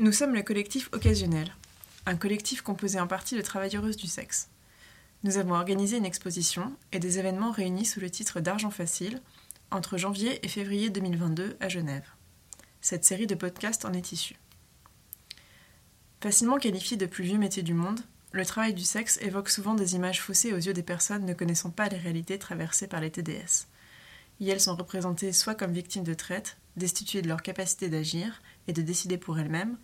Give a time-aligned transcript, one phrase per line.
[0.00, 1.54] Nous sommes le collectif Occasionnel,
[2.06, 4.48] un collectif composé en partie de travailleuses du sexe.
[5.24, 9.20] Nous avons organisé une exposition et des événements réunis sous le titre d'Argent Facile
[9.70, 12.08] entre janvier et février 2022 à Genève.
[12.80, 14.36] Cette série de podcasts en est issue.
[16.22, 18.00] Facilement qualifié de plus vieux métier du monde,
[18.32, 21.68] le travail du sexe évoque souvent des images faussées aux yeux des personnes ne connaissant
[21.68, 23.66] pas les réalités traversées par les TDS.
[24.40, 28.72] Y elles sont représentées soit comme victimes de traite, destituées de leur capacité d'agir et
[28.72, 29.76] de décider pour elles-mêmes,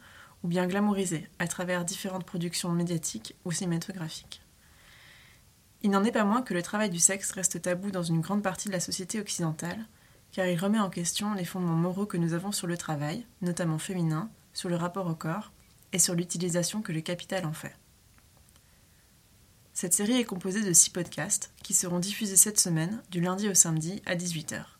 [0.43, 4.43] ou bien glamourisées à travers différentes productions médiatiques ou cinématographiques.
[5.83, 8.43] Il n'en est pas moins que le travail du sexe reste tabou dans une grande
[8.43, 9.87] partie de la société occidentale,
[10.33, 13.79] car il remet en question les fondements moraux que nous avons sur le travail, notamment
[13.79, 15.53] féminin, sur le rapport au corps
[15.93, 17.75] et sur l'utilisation que le capital en fait.
[19.73, 23.55] Cette série est composée de six podcasts qui seront diffusés cette semaine, du lundi au
[23.55, 24.76] samedi à 18h.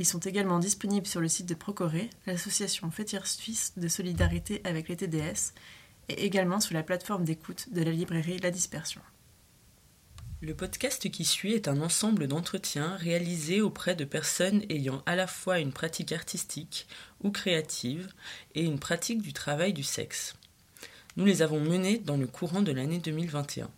[0.00, 4.88] Ils sont également disponibles sur le site de Procoré, l'association fêtière suisse de solidarité avec
[4.88, 5.52] les TDS,
[6.08, 9.02] et également sur la plateforme d'écoute de la librairie La Dispersion.
[10.40, 15.26] Le podcast qui suit est un ensemble d'entretiens réalisés auprès de personnes ayant à la
[15.26, 16.86] fois une pratique artistique
[17.22, 18.08] ou créative
[18.54, 20.34] et une pratique du travail du sexe.
[21.16, 23.70] Nous les avons menés dans le courant de l'année 2021.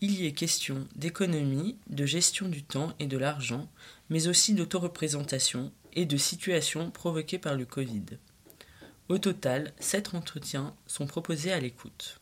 [0.00, 3.68] Il y est question d'économie, de gestion du temps et de l'argent,
[4.10, 8.04] mais aussi d'autoreprésentation et de situations provoquées par le Covid.
[9.08, 12.17] Au total, sept entretiens sont proposés à l'écoute.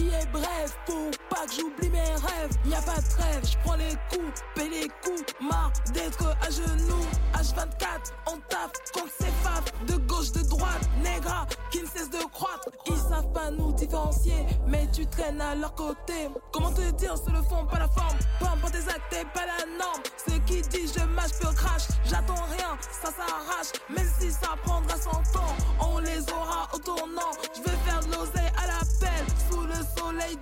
[0.00, 2.56] Vie est brève pour pas que j'oublie mes rêves.
[2.64, 5.24] Y a pas de trêve, je prends les coups, paie les coups.
[5.40, 7.06] Marre d'être à genoux.
[7.34, 9.64] H24, on tape quand c'est faf.
[9.86, 12.68] De gauche, de droite, négra qui ne cesse de croître.
[12.86, 16.28] Ils savent pas nous différencier, mais tu traînes à leur côté.
[16.52, 18.18] Comment te dire, c'est le fond, pas la forme.
[18.38, 20.02] Peu importe tes actes, t'es pas la norme.
[20.26, 21.88] Ceux qui disent je mâche, peu crash.
[22.04, 23.72] J'attends rien, ça s'arrache.
[23.88, 27.32] Même si ça prendra 100 ans, on les aura au tournant.
[27.54, 29.39] Je faire de l'oseille à l'appel sous le soleil de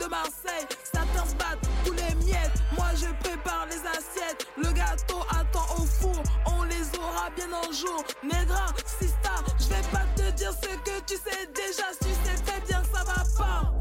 [0.08, 0.66] Marseille.
[0.82, 2.58] Certains se battent tous les miettes.
[2.76, 4.46] Moi je prépare les assiettes.
[4.56, 6.22] Le gâteau attend au four.
[6.46, 8.02] On les aura bien un jour.
[8.22, 8.66] Négra,
[8.98, 11.84] sista, je vais pas te dire ce que tu sais déjà.
[12.00, 13.72] Tu sais très bien que ça va pas.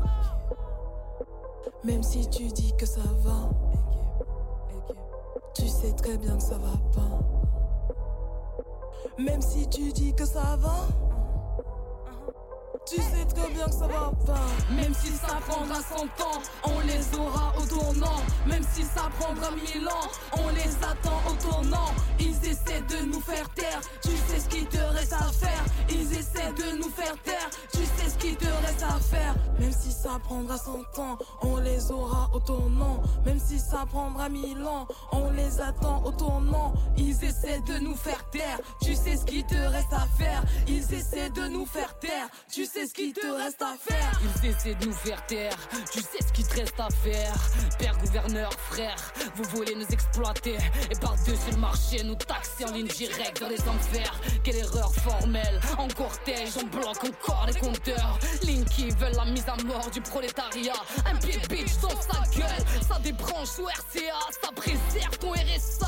[1.84, 3.50] Même si tu dis que ça va.
[5.56, 7.20] Tu sais très bien que ça va pas.
[9.18, 10.88] Même si tu dis que ça va.
[12.86, 14.48] Tu sais très bien que ça va pas.
[14.72, 18.22] Même si ça prendra 100 ans, on les aura au tournant.
[18.46, 20.08] Même si ça prendra 1000 ans,
[20.38, 21.90] on les attend au tournant.
[22.20, 23.82] Ils essaient de nous faire taire.
[24.04, 25.66] Tu sais ce qu'il te reste à faire.
[25.90, 27.50] Ils essaient de nous faire taire.
[27.72, 29.36] Tu sais ce qu'il te reste à faire.
[29.60, 33.02] Même si ça prendra 100 ans, on les aura au tournant.
[33.26, 36.74] Même si ça prendra 1000 ans, on les attend au tournant.
[36.98, 38.60] Ils essaient de nous faire taire.
[38.82, 40.44] Tu sais ce qu'il te reste à faire.
[40.68, 42.28] Ils essaient de nous faire taire.
[42.68, 44.22] Sais ce qu'il te reste à faire.
[44.24, 45.58] Ils essaient de nous faire taire,
[45.92, 47.34] tu sais ce qu'il te reste à faire.
[47.80, 48.96] Père gouverneur, frère,
[49.36, 50.58] vous voulez nous exploiter.
[50.92, 54.20] Et par-dessus le marché, nous taxer en ligne directe dans les enfers.
[54.44, 58.20] Quelle erreur formelle, en cortège, on bloque encore les compteurs.
[58.44, 60.74] Linky veulent la mise à mort du prolétariat.
[61.06, 65.88] Un pied bitch dans sa gueule, ça débranche sous RCA, ça préserve ton RSA.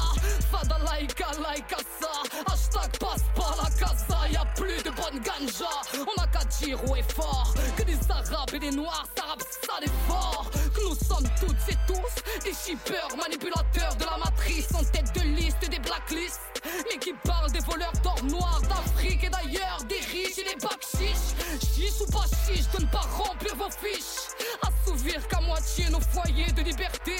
[0.51, 2.09] Fada laïka, laïka ça.
[2.51, 5.69] Hashtag passe par la casa, y a plus de bonne ganja.
[5.95, 10.49] On a qu'à et fort que des arabes et des noirs, rappe ça des forts.
[10.51, 15.21] Que nous sommes toutes et tous des shippers, manipulateurs de la matrice en tête de
[15.35, 16.61] liste des blacklists.
[16.89, 21.33] Mais qui parlent des voleurs d'or noir d'Afrique et d'ailleurs, des riches et des bakchiches.
[21.59, 24.29] Chiche ou pas chiche de ne pas remplir vos fiches.
[24.61, 27.17] Assouvir qu'à moitié nos foyers de liberté.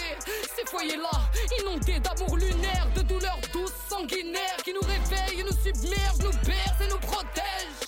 [0.56, 1.22] Ces foyers-là,
[1.60, 6.90] inondés d'amour lunaire, de douleurs douces, sanguinaires, qui nous réveillent, nous submergent, nous bercent et
[6.90, 7.79] nous protègent.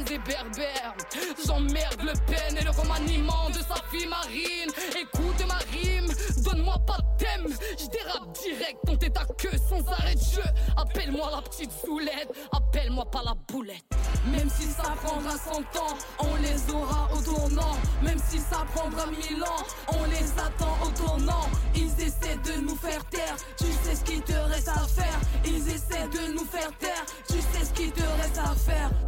[0.00, 1.44] Et.
[1.46, 4.70] J'emmerde le peine et le remaniement de sa fille marine.
[5.00, 6.10] Écoute ma rime,
[6.42, 7.46] donne-moi pas de thème.
[7.78, 10.50] Je dérape direct, tête à queue sans arrêt de jeu.
[10.76, 13.84] Appelle-moi la petite zoulette, appelle-moi pas la boulette.
[14.26, 17.76] Même si ça prendra 100 ans, on les aura au tournant.
[18.02, 21.46] Même si ça prendra 1000 ans, on les attend au tournant.
[21.74, 25.20] Ils essaient de nous faire taire, tu sais ce qu'il te reste à faire.
[25.44, 27.04] Ils essaient de nous faire taire,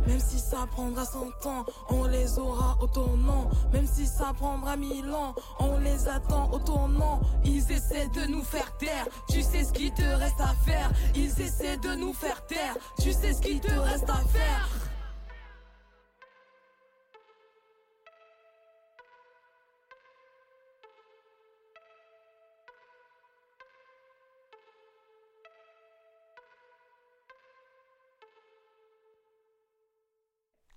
[0.07, 3.51] Même si ça prendra 100 ans, on les aura au tournant.
[3.73, 7.21] Même si ça prendra 1000 ans, on les attend au tournant.
[7.45, 10.91] Ils essaient de nous faire taire, tu sais ce qu'il te reste à faire.
[11.15, 14.69] Ils essaient de nous faire taire, tu sais ce qu'il te reste à faire.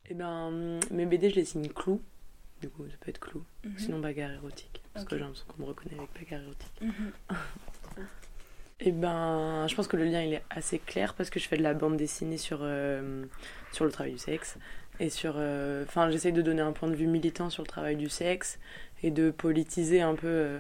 [0.10, 2.02] Eh ben, mes BD, je les signe Clou.
[2.62, 3.44] Du coup, ça peut être Clou.
[3.64, 3.78] Mhm.
[3.78, 4.82] Sinon, Bagarre érotique.
[4.94, 6.82] Parce que j'ai l'impression qu'on me reconnaît avec Bagarre érotique.
[6.82, 7.12] Mhm.
[8.82, 11.58] Eh ben, je pense que le lien, il est assez clair parce que je fais
[11.58, 13.26] de la bande dessinée sur, euh,
[13.74, 14.58] sur le travail du sexe.
[15.02, 15.34] Et sur.
[15.36, 18.58] euh, Enfin, j'essaye de donner un point de vue militant sur le travail du sexe
[19.04, 20.60] et de politiser un peu euh,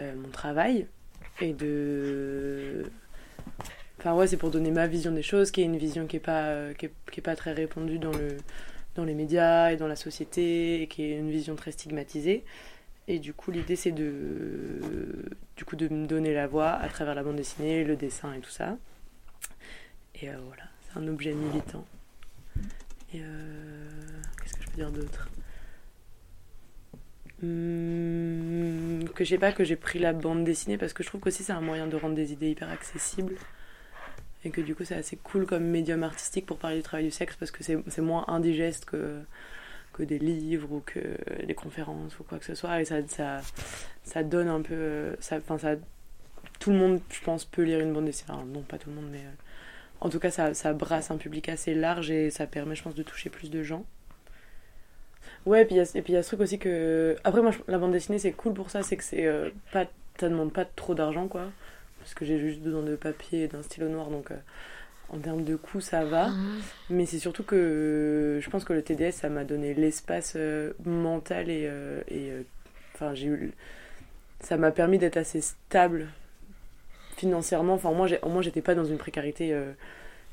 [0.00, 0.86] euh, mon travail.
[1.40, 2.84] Et de.
[4.00, 6.20] Enfin, ouais, c'est pour donner ma vision des choses, qui est une vision qui est
[6.20, 8.38] pas, euh, qui est, pas très répandue dans, le,
[8.94, 12.42] dans les médias et dans la société, et qui est une vision très stigmatisée.
[13.08, 17.14] Et du coup, l'idée, c'est de, du coup, de me donner la voix à travers
[17.14, 18.78] la bande dessinée, le dessin et tout ça.
[20.22, 21.84] Et euh, voilà, c'est un objet militant.
[23.12, 23.88] Et euh,
[24.40, 25.28] qu'est-ce que je peux dire d'autre?
[27.42, 31.20] Hum, Que je sais pas, que j'ai pris la bande dessinée parce que je trouve
[31.20, 33.36] qu'aussi c'est un moyen de rendre des idées hyper accessibles.
[34.44, 37.10] Et que du coup, c'est assez cool comme médium artistique pour parler du travail du
[37.10, 39.20] sexe parce que c'est moins indigeste que
[39.94, 41.00] que des livres ou que
[41.46, 42.80] des conférences ou quoi que ce soit.
[42.80, 42.96] Et ça
[44.04, 45.76] ça, donne un peu ça enfin ça
[46.60, 48.32] tout le monde je pense peut lire une bande dessinée.
[48.32, 49.30] Enfin, non pas tout le monde mais euh,
[50.00, 52.94] en tout cas ça, ça brasse un public assez large et ça permet je pense
[52.96, 53.84] de toucher plus de gens.
[55.46, 55.78] Ouais et puis il
[56.12, 58.82] y a- ce truc aussi que après moi la bande dessinée c'est cool pour ça
[58.82, 59.86] c'est que c'est euh, pas
[60.18, 61.50] ça demande pas trop d'argent quoi
[62.00, 64.36] parce que j'ai juste besoin de papier et d'un stylo noir donc euh,
[65.10, 66.30] en termes de coût ça va
[66.90, 71.50] mais c'est surtout que je pense que le TDS, ça m'a donné l'espace euh, mental
[71.50, 71.64] et.
[71.66, 72.42] euh,
[72.94, 73.52] Enfin, j'ai eu.
[74.40, 76.08] Ça m'a permis d'être assez stable
[77.16, 77.74] financièrement.
[77.74, 79.54] Enfin, moi, j'ai- au moins, j'étais pas dans une précarité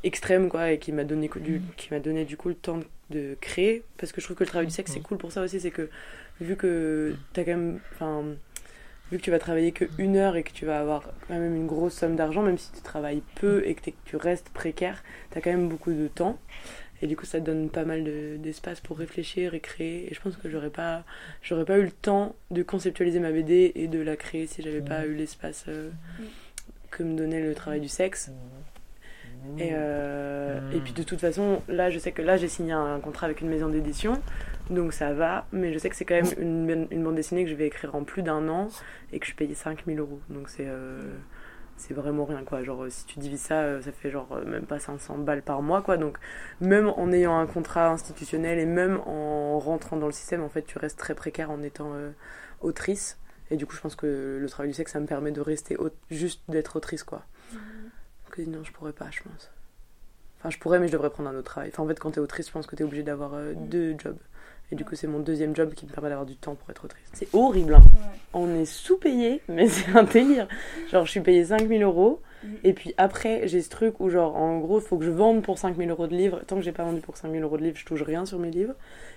[0.04, 2.80] extrême, quoi, et qui m'a donné, du, qui m'a donné du coup le temps
[3.10, 3.84] de créer.
[3.98, 5.60] Parce que je trouve que le travail du sexe, c'est cool pour ça aussi.
[5.60, 5.90] C'est que
[6.42, 7.80] vu que t'as quand même.
[7.96, 8.26] Enfin.
[9.12, 11.56] Vu que tu vas travailler que une heure et que tu vas avoir quand même
[11.56, 15.40] une grosse somme d'argent, même si tu travailles peu et que, tu restes précaire, t'as
[15.42, 16.38] quand même beaucoup de temps.
[17.02, 20.12] Et du coup, ça te donne pas mal de- d'espace pour réfléchir et créer.
[20.12, 21.04] Et je pense que j'aurais pas,
[21.66, 25.06] pas eu le temps de conceptualiser ma BD et de la créer si j'avais pas
[25.06, 25.92] eu l'espace euh,
[26.90, 28.32] que me donnait le travail du sexe.
[29.60, 33.28] Euh, et puis de toute façon, là, je sais que là, j'ai signé un contrat
[33.28, 34.20] avec une maison d'édition,
[34.70, 35.48] donc ça va.
[35.52, 37.96] Mais je sais que c'est quand même une, une bande dessinée que je vais écrire
[37.96, 38.68] en plus d'un an
[39.12, 40.20] et que je suis payée 5000 euros.
[40.30, 41.02] Donc c'est euh,
[41.78, 42.64] c'est vraiment rien, quoi.
[42.64, 45.62] Genre, euh, si tu divises ça, euh, ça fait genre même pas 500 balles par
[45.62, 45.98] mois, quoi.
[45.98, 46.18] Donc
[46.60, 50.64] même en ayant un contrat institutionnel et même en rentrant dans le système, en fait,
[50.64, 52.12] tu restes très précaire en étant euh,
[52.62, 53.20] autrice.
[53.50, 55.78] Et du coup, je pense que le travail du sexe, ça me permet de rester
[56.10, 57.24] juste d'être autrice, quoi.
[58.32, 59.52] Que non, je pourrais pas, je pense.
[60.40, 61.70] Enfin, je pourrais, mais je devrais prendre un autre travail.
[61.72, 64.20] Enfin, en fait, quand t'es autrice, je pense que t'es obligé d'avoir euh, deux jobs.
[64.72, 66.84] Et du coup, c'est mon deuxième job qui me permet d'avoir du temps pour être
[66.84, 67.08] autrice.
[67.14, 67.82] C'est horrible, hein.
[68.34, 70.48] On est sous-payé, mais c'est un délire.
[70.92, 72.22] Genre, je suis payée 5000 euros.
[72.64, 75.42] Et puis après, j'ai ce truc où, genre, en gros, il faut que je vende
[75.42, 76.42] pour 5000 euros de livres.
[76.46, 78.52] Tant que j'ai pas vendu pour 5000 euros de livres, je touche rien sur mes
[78.52, 78.76] livres.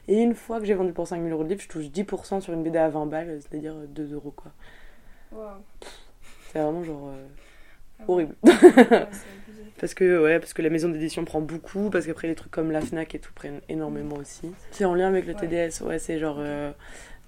[0.09, 2.53] Et une fois que j'ai vendu pour 5000 euros de livres, je touche 10% sur
[2.55, 4.53] une BD à 20 balles, c'est-à-dire 2 euros, quoi.
[6.53, 7.27] C'est vraiment, genre, euh,
[8.09, 8.35] horrible.
[9.81, 12.71] Parce que, ouais, parce que la maison d'édition prend beaucoup, parce qu'après les trucs comme
[12.71, 14.53] la Fnac et tout prennent énormément aussi.
[14.71, 16.37] C'est en lien avec le TDS, ouais, c'est genre.
[16.39, 16.71] euh,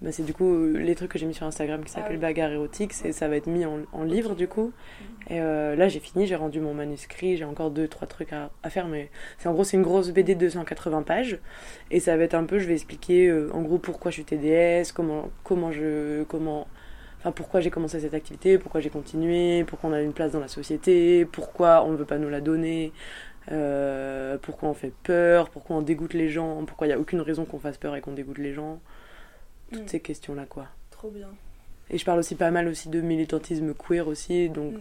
[0.02, 2.50] bah, c'est du coup euh, les trucs que j'ai mis sur Instagram qui s'appellent Bagarre
[2.50, 4.73] érotique, c'est, ça va être mis en, en livre du coup.
[5.30, 8.50] Et euh, là j'ai fini, j'ai rendu mon manuscrit, j'ai encore deux, trois trucs à,
[8.64, 11.38] à faire, mais c'est en gros c'est une grosse BD de 280 pages.
[11.92, 14.25] Et ça va être un peu, je vais expliquer euh, en gros pourquoi je suis
[14.25, 16.25] TDS, comment, comment je.
[16.25, 16.66] Comment,
[17.25, 20.41] Enfin, pourquoi j'ai commencé cette activité, pourquoi j'ai continué, pourquoi on a une place dans
[20.41, 22.93] la société, pourquoi on ne veut pas nous la donner,
[23.52, 27.21] euh, pourquoi on fait peur, pourquoi on dégoûte les gens, pourquoi il n'y a aucune
[27.21, 28.81] raison qu'on fasse peur et qu'on dégoûte les gens.
[29.73, 29.88] Toutes Mm.
[29.88, 30.67] ces questions-là, quoi.
[30.91, 31.29] Trop bien.
[31.91, 34.81] Et je parle aussi pas mal aussi de militantisme queer aussi, donc Mm.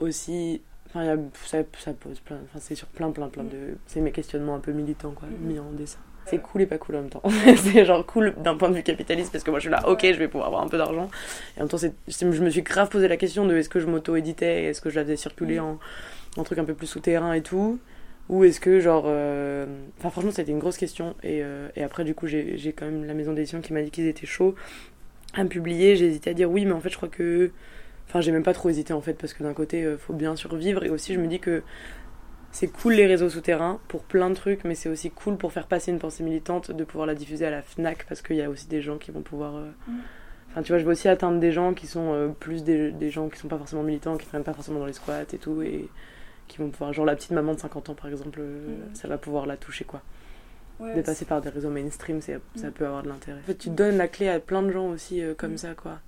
[0.00, 0.62] aussi...
[0.88, 2.38] Enfin, ça, ça pose plein...
[2.44, 3.48] Enfin, c'est sur plein, plein, plein Mm.
[3.48, 3.76] de...
[3.86, 5.98] C'est mes questionnements un peu militants, quoi, mis en dessin.
[6.28, 7.22] C'est cool et pas cool en même temps.
[7.56, 10.00] c'est genre cool d'un point de vue capitaliste parce que moi je suis là, ok,
[10.04, 11.08] je vais pouvoir avoir un peu d'argent.
[11.56, 13.86] Et en même temps, je me suis grave posé la question de est-ce que je
[13.86, 15.78] m'auto-éditais, est-ce que je la faisais circuler en,
[16.36, 17.78] en truc un peu plus souterrain et tout,
[18.28, 19.04] ou est-ce que genre.
[19.06, 19.66] euh,
[19.98, 21.14] Enfin, franchement, ça a été une grosse question.
[21.22, 23.82] Et, euh, et après, du coup, j'ai j'ai quand même la maison d'édition qui m'a
[23.82, 24.56] dit qu'ils étaient chauds
[25.34, 25.96] à me publier.
[25.96, 27.50] J'ai hésité à dire oui, mais en fait, je crois que.
[28.08, 30.36] Enfin, j'ai même pas trop hésité en fait, parce que d'un côté, euh, faut bien
[30.36, 31.62] survivre, et aussi, je me dis que
[32.56, 35.66] c'est cool les réseaux souterrains pour plein de trucs, mais c'est aussi cool pour faire
[35.66, 38.48] passer une pensée militante de pouvoir la diffuser à la Fnac parce qu'il y a
[38.48, 39.56] aussi des gens qui vont pouvoir.
[39.56, 39.92] euh, Mm.
[40.50, 43.10] Enfin, tu vois, je veux aussi atteindre des gens qui sont euh, plus des, des
[43.10, 45.60] gens qui sont pas forcément militants, qui traînent pas forcément dans les squats et tout,
[45.60, 45.86] et
[46.48, 46.92] qui vont pouvoir.
[46.94, 48.94] Genre la petite maman de 50 ans par exemple, euh, Mm.
[48.94, 50.00] ça va pouvoir la toucher quoi.
[50.80, 52.72] Ouais, de passer par des réseaux mainstream, c'est- ça Mm.
[52.72, 53.38] peut avoir de l'intérêt.
[53.40, 55.58] En fait, tu donnes la clé à plein de gens aussi euh, comme Mm.
[55.58, 55.98] ça quoi.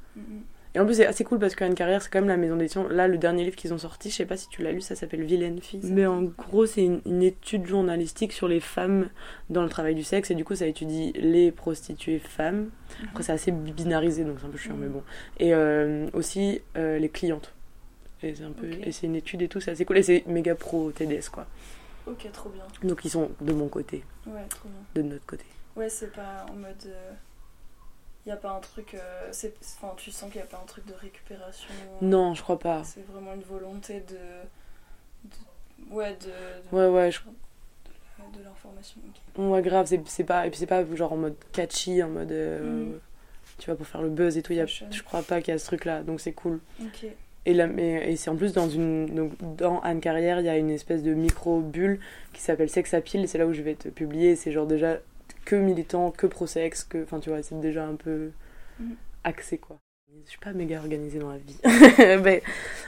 [0.75, 2.87] Et en plus, c'est assez cool parce qu'Anne Carrière, c'est quand même la maison d'édition.
[2.89, 4.95] Là, le dernier livre qu'ils ont sorti, je sais pas si tu l'as lu, ça
[4.95, 5.81] s'appelle Vilaine fille.
[5.85, 9.09] Mais en gros, c'est une, une étude journalistique sur les femmes
[9.51, 10.31] dans le travail du sexe.
[10.31, 12.69] Et du coup, ça étudie les prostituées femmes.
[13.11, 15.03] Après, c'est assez binarisé, donc c'est un peu chiant, mais bon.
[15.39, 17.53] Et euh, aussi euh, les clientes.
[18.23, 19.97] Et c'est un peu, et c'est une étude et tout, c'est assez cool.
[19.99, 21.47] Et c'est méga pro TDS, quoi.
[22.07, 22.65] Ok, trop bien.
[22.83, 25.03] Donc ils sont de mon côté, Ouais, trop bien.
[25.03, 25.45] de notre côté.
[25.77, 26.93] Ouais, c'est pas en mode.
[28.29, 28.93] Il a pas un truc.
[28.95, 29.33] euh,
[29.81, 31.69] Enfin, tu sens qu'il y a pas un truc de récupération.
[32.03, 32.85] Non, je crois pas.
[32.85, 34.17] C'est vraiment une volonté de.
[35.25, 36.27] de- Ouais, de.
[36.27, 39.01] de- Ouais, ouais, je de l'information.
[39.39, 39.51] ok.
[39.51, 40.47] Ouais, grave, c'est pas.
[40.47, 42.31] Et puis c'est pas genre en mode catchy, en mode.
[42.31, 43.01] euh, Mhm.
[43.57, 44.53] Tu vois, pour faire le buzz et tout.
[44.53, 46.61] Y a, je crois pas qu'il y a ce truc-là, donc c'est cool.
[46.83, 47.07] Ok.
[47.47, 49.07] Et, là, mais, et c'est en plus dans une.
[49.15, 51.99] Donc, dans Anne Carrière, il y a une espèce de micro-bulle
[52.35, 54.37] qui s'appelle Sex Appeal, et c'est là où je vais te publier.
[54.37, 54.99] C'est genre déjà
[55.45, 57.03] que militant, que pro-sexe, que.
[57.05, 58.31] Enfin, tu vois, c'est déjà un peu
[58.81, 58.97] Mhm.
[59.25, 59.79] axé, quoi.
[60.25, 61.59] Je suis pas méga organisée dans la vie.
[62.25, 62.43] Mais,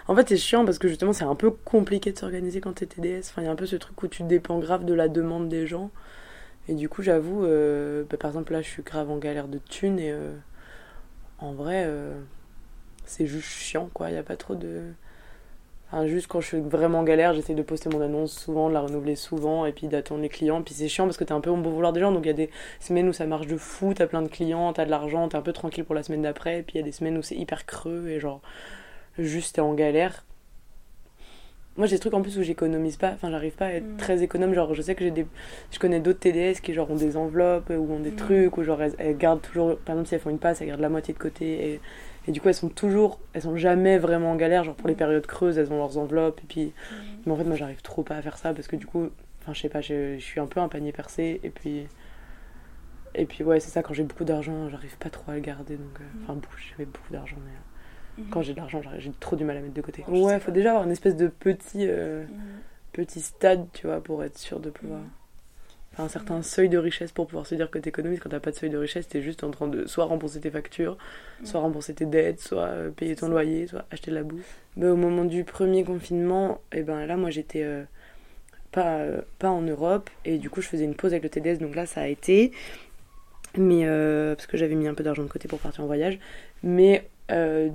[0.08, 2.86] en fait, c'est chiant parce que justement, c'est un peu compliqué de s'organiser quand t'es
[2.86, 3.28] TDS.
[3.30, 5.48] Enfin, il y a un peu ce truc où tu dépends grave de la demande
[5.48, 5.90] des gens.
[6.68, 9.58] Et du coup, j'avoue, euh, bah, par exemple, là, je suis grave en galère de
[9.58, 10.32] thunes et euh,
[11.38, 12.18] en vrai, euh,
[13.06, 14.10] c'est juste chiant, quoi.
[14.10, 14.82] Il n'y a pas trop de.
[16.06, 18.80] Juste quand je suis vraiment en galère, j'essaie de poster mon annonce souvent, de la
[18.80, 20.62] renouveler souvent et puis d'attendre les clients.
[20.62, 22.12] Puis c'est chiant parce que t'es un peu au bon vouloir des gens.
[22.12, 24.72] Donc il y a des semaines où ça marche de fou, t'as plein de clients,
[24.72, 26.60] t'as de l'argent, t'es un peu tranquille pour la semaine d'après.
[26.60, 28.40] Et puis il y a des semaines où c'est hyper creux et genre,
[29.18, 30.24] juste t'es en galère.
[31.76, 33.96] Moi j'ai des trucs en plus où j'économise pas, enfin j'arrive pas à être Mm.
[33.96, 34.54] très économe.
[34.54, 35.26] Genre je sais que j'ai des.
[35.72, 38.16] Je connais d'autres TDS qui genre ont des enveloppes ou ont des Mm.
[38.16, 39.76] trucs ou genre elles, elles gardent toujours.
[39.78, 41.72] Par exemple si elles font une passe, elles gardent la moitié de côté.
[41.74, 41.80] Et,
[42.30, 43.18] et du coup elles sont toujours.
[43.32, 44.62] Elles sont jamais vraiment en galère.
[44.64, 44.98] Genre pour les Mm.
[44.98, 46.40] périodes creuses, elles ont leurs enveloppes.
[46.44, 46.62] Et puis.
[46.64, 46.72] Mhm.
[47.26, 49.10] Mais en fait moi j'arrive trop pas à faire ça parce que du coup.
[49.42, 51.40] Enfin je sais pas, je, je suis un peu un panier percé.
[51.42, 51.86] Et puis.
[53.16, 55.74] Et puis ouais, c'est ça, quand j'ai beaucoup d'argent, j'arrive pas trop à le garder.
[55.76, 56.22] Donc, euh, Mm.
[56.22, 58.30] Enfin, beaucoup, j'avais beaucoup d'argent, mais euh, Mhm.
[58.30, 60.04] quand j'ai de l'argent, j'ai trop du mal à mettre de côté.
[60.08, 62.24] Oh, ouais, faut déjà avoir une espèce de petit, euh,
[62.92, 65.00] petit stade, tu vois, pour être sûr de pouvoir.
[66.00, 68.20] Un certain seuil de richesse pour pouvoir se dire que t'économises.
[68.20, 70.50] Quand t'as pas de seuil de richesse, t'es juste en train de soit rembourser tes
[70.50, 70.96] factures,
[71.44, 74.60] soit rembourser tes dettes, soit euh, payer ton loyer, soit acheter de la bouffe.
[74.76, 77.82] Bah, au moment du premier confinement, et ben là, moi j'étais euh,
[78.70, 81.58] pas, euh, pas en Europe et du coup je faisais une pause avec le TDS,
[81.58, 82.52] donc là ça a été.
[83.56, 86.18] Mais euh, parce que j'avais mis un peu d'argent de côté pour partir en voyage.
[86.62, 87.08] Mais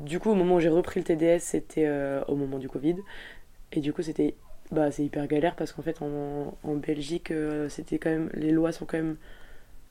[0.05, 1.89] du coup, au moment où j'ai repris le TDS, c'était
[2.27, 2.97] au moment du Covid.
[3.71, 4.35] Et du coup, c'était
[4.71, 8.51] bah, c'est hyper galère parce qu'en fait, en, en Belgique, euh, c'était quand même les
[8.51, 9.17] lois sont quand même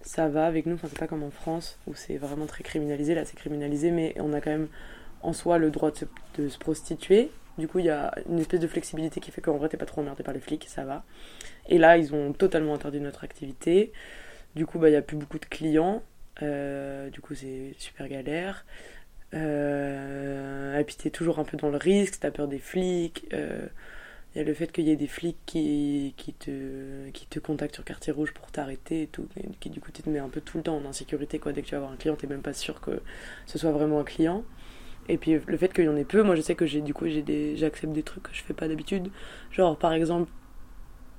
[0.04, 0.74] ça va avec nous.
[0.74, 3.14] Enfin, c'est pas comme en France où c'est vraiment très criminalisé.
[3.14, 4.68] Là, c'est criminalisé, mais on a quand même
[5.22, 6.04] en soi le droit de se,
[6.38, 7.30] de se prostituer.
[7.58, 9.86] Du coup, il y a une espèce de flexibilité qui fait qu'en vrai, t'es pas
[9.86, 11.04] trop emmerdé par les flics, ça va.
[11.68, 13.92] Et là, ils ont totalement interdit notre activité.
[14.54, 16.02] Du coup, bah, il n'y a plus beaucoup de clients.
[16.42, 18.66] Euh, du coup, c'est super galère.
[19.34, 23.26] Euh, et puis, t'es toujours un peu dans le risque, t'as peur des flics.
[23.32, 23.66] Euh,
[24.34, 27.38] Il y a le fait qu'il y ait des flics qui, qui, te, qui te
[27.38, 29.28] contactent sur quartier rouge pour t'arrêter et tout.
[29.36, 31.38] Et qui, du coup, te mets un peu tout le temps en insécurité.
[31.38, 31.52] Quoi.
[31.52, 33.00] Dès que tu vas avoir un client, t'es même pas sûr que
[33.46, 34.44] ce soit vraiment un client.
[35.08, 36.94] Et puis, le fait qu'il y en ait peu, moi, je sais que j'ai du
[36.94, 39.10] coup, j'ai des, j'accepte des trucs que je fais pas d'habitude.
[39.52, 40.30] Genre, par exemple,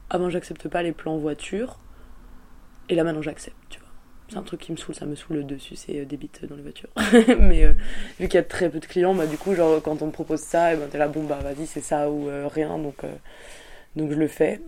[0.10, 1.79] avant, j'accepte pas les plans voiture.
[2.89, 3.85] Et là, maintenant, j'accepte, tu vois.
[4.36, 6.44] C'est un truc qui me saoule, ça me saoule le dessus, c'est euh, des bites
[6.44, 6.89] dans les voitures.
[7.39, 7.72] Mais euh,
[8.20, 10.12] vu qu'il y a très peu de clients, bah du coup, genre quand on me
[10.12, 12.98] propose ça, et ben t'es là, bon bah vas-y, c'est ça ou euh, rien, donc,
[13.96, 14.60] donc je le fais.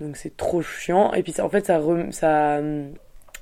[0.00, 1.12] Donc c'est trop chiant.
[1.12, 2.60] Et puis en fait, ça, ça,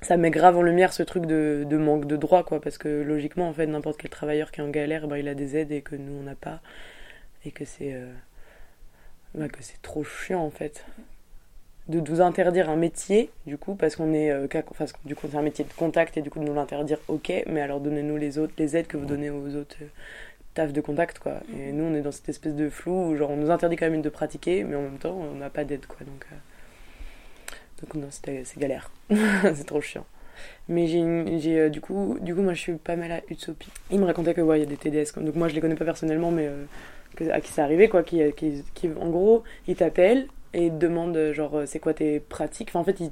[0.03, 3.01] ça met grave en lumière ce truc de, de manque de droits, quoi, parce que
[3.03, 5.73] logiquement, en fait, n'importe quel travailleur qui est en galère, ben, il a des aides
[5.73, 6.61] et que nous, on n'a pas.
[7.47, 7.97] Et que c'est
[9.35, 10.85] bah, que c'est trop chiant, en fait
[11.89, 15.37] de nous interdire un métier, du coup, parce qu'on est, euh, enfin, du coup, c'est
[15.37, 18.39] un métier de contact et du coup de nous l'interdire, ok, mais alors donnez-nous les
[18.39, 19.87] autres, les aides que vous donnez aux autres euh,
[20.55, 21.41] tafs de contact, quoi.
[21.57, 23.89] Et nous, on est dans cette espèce de flou où, genre, on nous interdit quand
[23.89, 25.99] même de pratiquer, mais en même temps, on n'a pas d'aide, quoi.
[26.01, 26.37] Donc, euh,
[27.81, 28.91] donc non, c'est galère.
[29.11, 30.05] c'est trop chiant.
[30.69, 33.71] Mais j'ai, euh, du coup, du coup, moi, je suis pas mal à Utopie.
[33.91, 35.75] Il me racontait que, ouais, il y a des TDS, donc moi, je les connais
[35.75, 39.77] pas personnellement, mais euh, à qui c'est arrivé, quoi, qui, qui, qui, en gros, ils
[39.77, 43.01] t'appellent et ils te demandent euh, genre euh, c'est quoi tes pratiques enfin en fait
[43.01, 43.11] ils,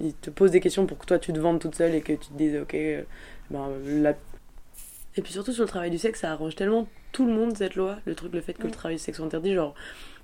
[0.00, 2.12] ils te posent des questions pour que toi tu te vendes toute seule et que
[2.12, 3.02] tu te dises ok euh,
[3.50, 3.68] ben
[4.02, 4.14] la
[5.16, 7.74] et puis surtout sur le travail du sexe ça arrange tellement tout le monde cette
[7.76, 8.72] loi le truc le fait que le Mm.
[8.72, 9.74] travail du sexe soit interdit genre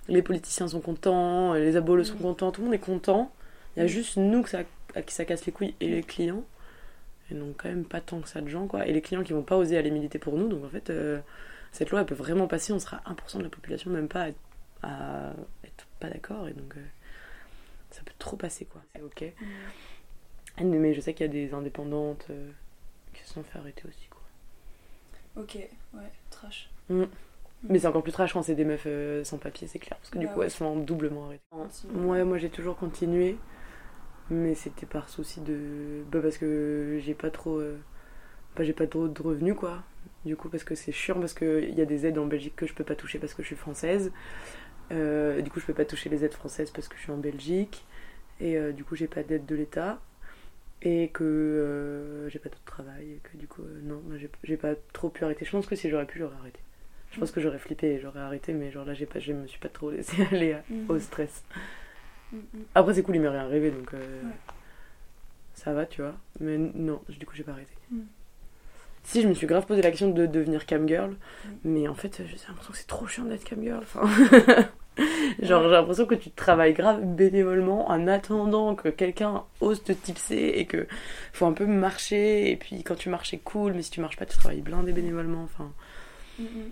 [0.08, 2.22] les politiciens sont contents les abolos sont Mm.
[2.22, 3.32] contents tout le monde est content
[3.76, 3.88] il y a Mm.
[3.88, 4.60] juste nous que ça,
[4.94, 6.42] à qui ça casse les couilles et les clients
[7.30, 9.32] et donc quand même pas tant que ça de gens quoi et les clients qui
[9.32, 11.20] vont pas oser aller militer pour nous donc en fait euh,
[11.72, 14.26] cette loi elle peut vraiment passer on sera 1% de la population même pas
[14.82, 15.32] à
[15.64, 16.80] être pas d'accord et donc euh,
[17.90, 19.24] ça peut trop passer quoi c'est ok
[20.60, 22.50] mais je sais qu'il y a des indépendantes euh,
[23.14, 24.22] qui se sont fait arrêter aussi quoi
[25.36, 25.56] Ok,
[25.94, 26.68] ouais, trash.
[27.68, 29.98] Mais c'est encore plus trash quand c'est des meufs euh, sans papier, c'est clair.
[29.98, 30.46] Parce que du Bah coup, ouais.
[30.46, 31.44] elles sont doublement arrêtées.
[31.94, 33.36] Ouais, moi j'ai toujours continué.
[34.30, 36.04] Mais c'était par souci de.
[36.12, 37.60] Bah, parce que j'ai pas trop.
[38.56, 39.82] Bah, j'ai pas trop de revenus, quoi.
[40.24, 42.66] Du coup, parce que c'est chiant, parce qu'il y a des aides en Belgique que
[42.66, 44.12] je peux pas toucher parce que je suis française.
[44.92, 47.16] Euh, du coup, je peux pas toucher les aides françaises parce que je suis en
[47.18, 47.84] Belgique.
[48.40, 50.00] Et euh, du coup, j'ai pas d'aide de l'État.
[50.82, 53.10] Et que euh, j'ai pas d'autre travail.
[53.12, 54.02] Et que du coup, non,
[54.44, 55.44] j'ai- pas trop pu arrêter.
[55.44, 56.60] Je pense que si j'aurais pu, j'aurais arrêté.
[57.12, 59.46] Je pense que j'aurais flippé et j'aurais arrêté, mais genre là, j'ai pas, je me
[59.48, 60.86] suis pas trop laissé aller à- Mhm.
[60.90, 61.42] au stress.
[62.32, 62.38] Mm.
[62.76, 63.98] Après, c'est cool, il m'est rien arrivé, donc Ouais.
[65.54, 66.14] ça va, tu vois.
[66.38, 67.72] Mais non, du coup, j'ai pas arrêté.
[67.90, 68.00] Mm.
[69.02, 71.48] Si, je me suis grave posé la question de devenir camgirl, Mm.
[71.64, 73.82] mais en fait, j'ai l'impression que c'est trop chiant d'être camgirl.
[73.82, 74.02] Enfin,
[75.42, 80.58] genre, j'ai l'impression que tu travailles grave bénévolement en attendant que quelqu'un ose te tipser
[80.60, 80.86] et que
[81.32, 82.50] faut un peu marcher.
[82.50, 84.92] Et puis, quand tu marches, c'est cool, mais si tu marches pas, tu travailles blindé
[84.92, 85.42] bénévolement.
[85.44, 85.72] Enfin,
[86.38, 86.70] Mm, mm.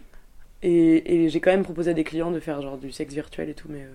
[0.63, 3.49] et, et j'ai quand même proposé à des clients de faire genre du sexe virtuel
[3.51, 3.91] et tout, mais euh,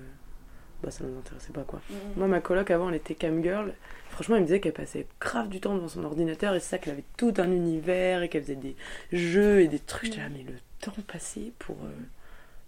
[0.84, 1.82] bah, ça ne m'intéressait pas quoi.
[1.90, 1.98] Mm, mm.
[2.18, 3.74] Moi, ma coloc avant, elle était camgirl.
[4.10, 6.78] Franchement, elle me disait qu'elle passait grave du temps devant son ordinateur et c'est ça
[6.78, 8.76] qu'elle avait tout un univers et qu'elle faisait des
[9.12, 10.06] jeux et des trucs.
[10.12, 11.78] J'étais là, mais le temps passé pour.
[11.86, 11.90] euh,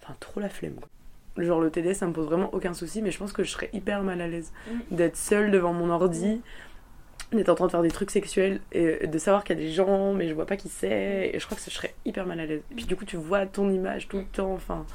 [0.03, 0.89] Enfin, trop la flemme quoi.
[1.37, 3.69] Genre, le TDS, ça me pose vraiment aucun souci, mais je pense que je serais
[3.73, 4.95] hyper mal à l'aise Mm.
[4.95, 6.41] d'être seule devant mon ordi,
[7.33, 9.71] d'être en train de faire des trucs sexuels et de savoir qu'il y a des
[9.71, 11.31] gens, mais je vois pas qui c'est.
[11.33, 12.61] Et je crois que je serais hyper mal à l'aise.
[12.71, 14.53] Et puis, du coup, tu vois ton image tout le temps.
[14.53, 14.85] Enfin,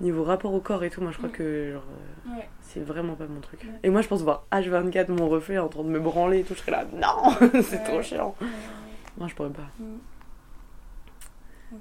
[0.00, 1.84] niveau rapport au corps et tout, moi, je crois que genre.
[2.28, 2.48] euh, Ouais.
[2.62, 3.60] c'est vraiment pas mon truc.
[3.64, 3.78] Ouais.
[3.82, 6.54] Et moi, je pense voir H24 mon reflet en train de me branler et tout.
[6.54, 7.30] Je serais là, non,
[7.62, 7.84] c'est Ouais.
[7.84, 8.34] trop chiant.
[9.18, 9.68] Moi, je pourrais pas.
[9.78, 9.84] Mm.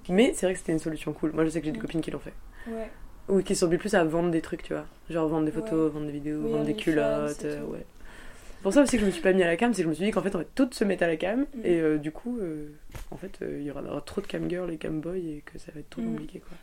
[0.09, 1.31] Mais c'est vrai que c'était une solution cool.
[1.33, 1.81] Moi, je sais que j'ai des Mm.
[1.81, 2.33] copines qui l'ont fait.
[2.67, 2.89] Ouais.
[3.29, 4.85] Ou qui sont plus à vendre des trucs, tu vois.
[5.09, 5.89] Genre vendre des photos, Ouais.
[5.93, 7.45] vendre des vidéos, Oui, vendre des culottes.
[7.45, 7.85] euh, ouais.
[8.57, 9.85] C'est pour ça aussi que je me suis pas mis à la cam, c'est que
[9.85, 11.41] je me suis dit qu'en fait, on va toutes se mettre à la cam.
[11.41, 11.46] Mm.
[11.63, 12.67] Et euh, du coup, euh,
[13.09, 15.57] en fait, il y aura, aura trop de cam girl et cam boy et que
[15.57, 16.05] ça va être trop Mm.
[16.13, 16.57] compliqué, quoi.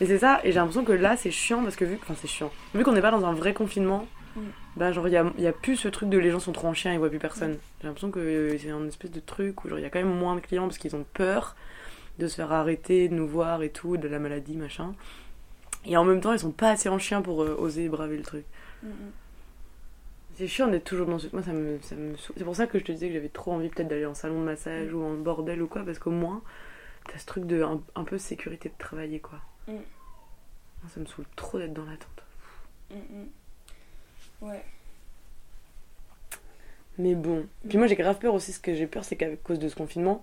[0.00, 2.28] Et c'est ça, et j'ai l'impression que là, c'est chiant parce que vu, enfin, c'est
[2.28, 2.50] chiant.
[2.74, 4.40] Vu qu'on n'est pas dans un vrai confinement, Mm.
[4.76, 6.52] bah, genre, il y a, il y a plus ce truc de les gens sont
[6.52, 7.56] trop en chien, ils voient plus personne.
[7.80, 10.14] J'ai l'impression que c'est un espèce de truc où, genre, il y a quand même
[10.14, 11.56] moins de clients parce qu'ils ont peur
[12.18, 14.94] de se faire arrêter, de nous voir et tout, de la maladie, machin.
[15.84, 18.22] Et en même temps, ils sont pas assez en chien pour euh, oser braver le
[18.22, 18.44] truc.
[18.82, 18.88] Mm.
[20.36, 21.28] C'est chiant d'être toujours dans ce.
[21.32, 22.36] Moi, ça me, ça me saoule.
[22.38, 24.40] C'est pour ça que je te disais que j'avais trop envie peut-être d'aller en salon
[24.40, 26.42] de massage ou en bordel ou quoi, parce qu'au moins,
[27.10, 29.40] t'as ce truc de un, un peu sécurité de travailler, quoi.
[29.66, 29.72] Mm.
[29.72, 32.22] Moi, ça me saoule trop d'être dans l'attente.
[34.40, 34.64] Ouais.
[36.98, 37.46] Mais bon.
[37.68, 38.52] Puis moi, j'ai grave peur aussi.
[38.52, 40.22] Ce que j'ai peur, c'est qu'à cause de ce confinement,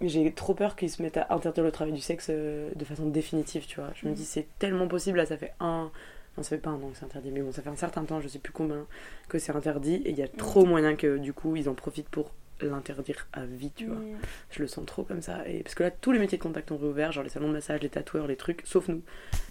[0.00, 3.06] j'ai trop peur qu'ils se mettent à interdire le travail du sexe euh, de façon
[3.06, 3.90] définitive, tu vois.
[3.94, 5.18] Je me dis, c'est tellement possible.
[5.18, 5.90] Là, ça fait un.
[6.36, 8.04] Non, ça fait pas un an que c'est interdit, mais bon, ça fait un certain
[8.04, 8.86] temps, je sais plus combien,
[9.28, 9.96] que c'est interdit.
[10.04, 12.30] Et il y a trop moyen que du coup, ils en profitent pour
[12.62, 13.96] l'interdire à vie, tu vois.
[13.96, 14.18] Mm.
[14.50, 15.46] Je le sens trop comme ça.
[15.48, 17.54] Et parce que là, tous les métiers de contact ont réouvert, genre les salons de
[17.54, 19.02] massage, les tatoueurs, les trucs, sauf nous.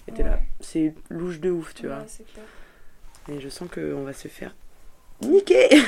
[0.08, 0.44] Et t'es là, Ouais.
[0.62, 2.06] c'est louche de ouf, tu Ouais, vois.
[2.08, 2.46] c'est clair.
[3.32, 4.56] Et je sens qu'on va se faire
[5.22, 5.68] niquer.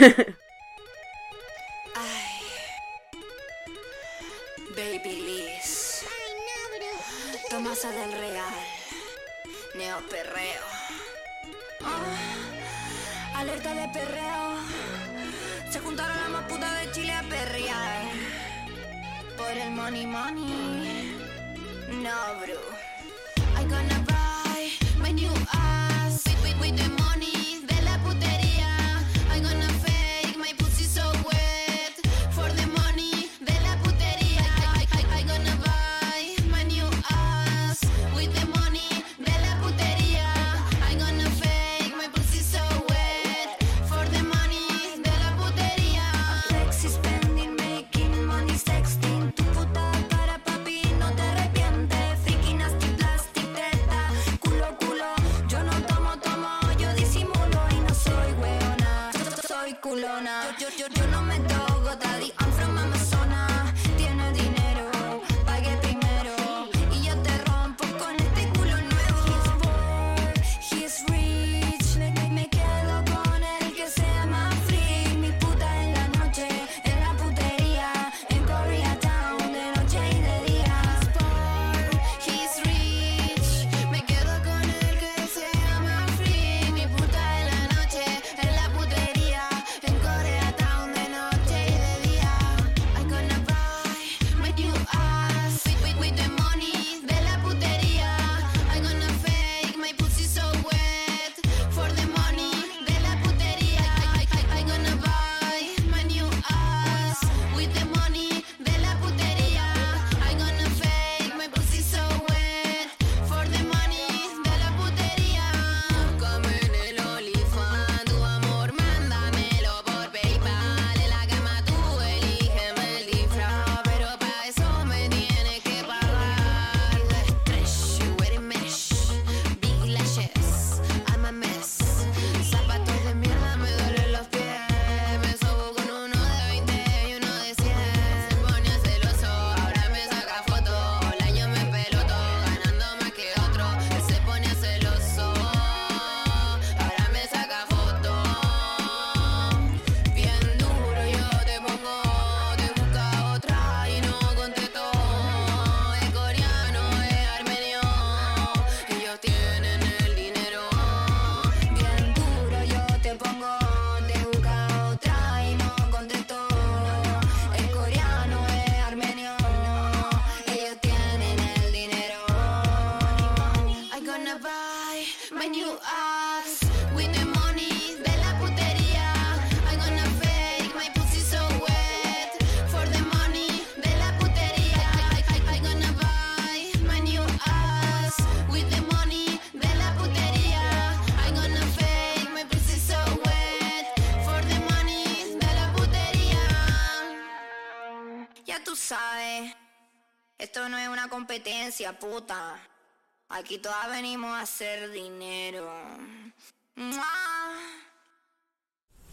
[4.75, 6.05] Baby Liz.
[7.49, 8.53] Tomasa del Real.
[9.75, 10.63] Neo Perreo.
[11.84, 14.55] Ah, alerta de perreo.
[15.69, 18.03] Se juntaron las más putas de Chile a perrear.
[19.38, 21.17] Por el money money.
[21.89, 22.81] No, bro.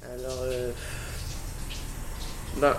[0.03, 0.45] Alors,
[2.57, 2.77] ben,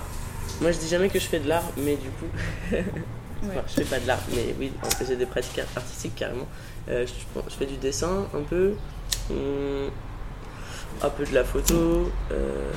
[0.62, 2.28] moi je dis jamais que je fais de l'art, mais du coup,
[2.72, 6.48] je fais pas de l'art, mais oui, en fait, j'ai des pratiques artistiques carrément.
[6.90, 8.74] Euh, je, fais du dessin un peu,
[9.30, 9.90] hum,
[11.02, 12.72] un peu de la photo, euh,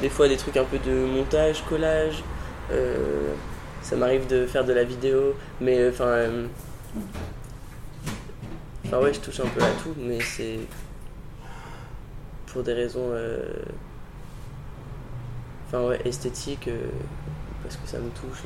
[0.00, 2.22] des fois des trucs un peu de montage, collage.
[3.88, 6.46] Ça m'arrive de faire de la vidéo, mais euh, enfin, euh,
[8.84, 10.58] enfin ouais, je touche un peu à tout, mais c'est
[12.48, 13.40] pour des raisons euh,
[15.66, 16.68] enfin ouais esthétiques
[17.62, 18.44] parce que ça me touche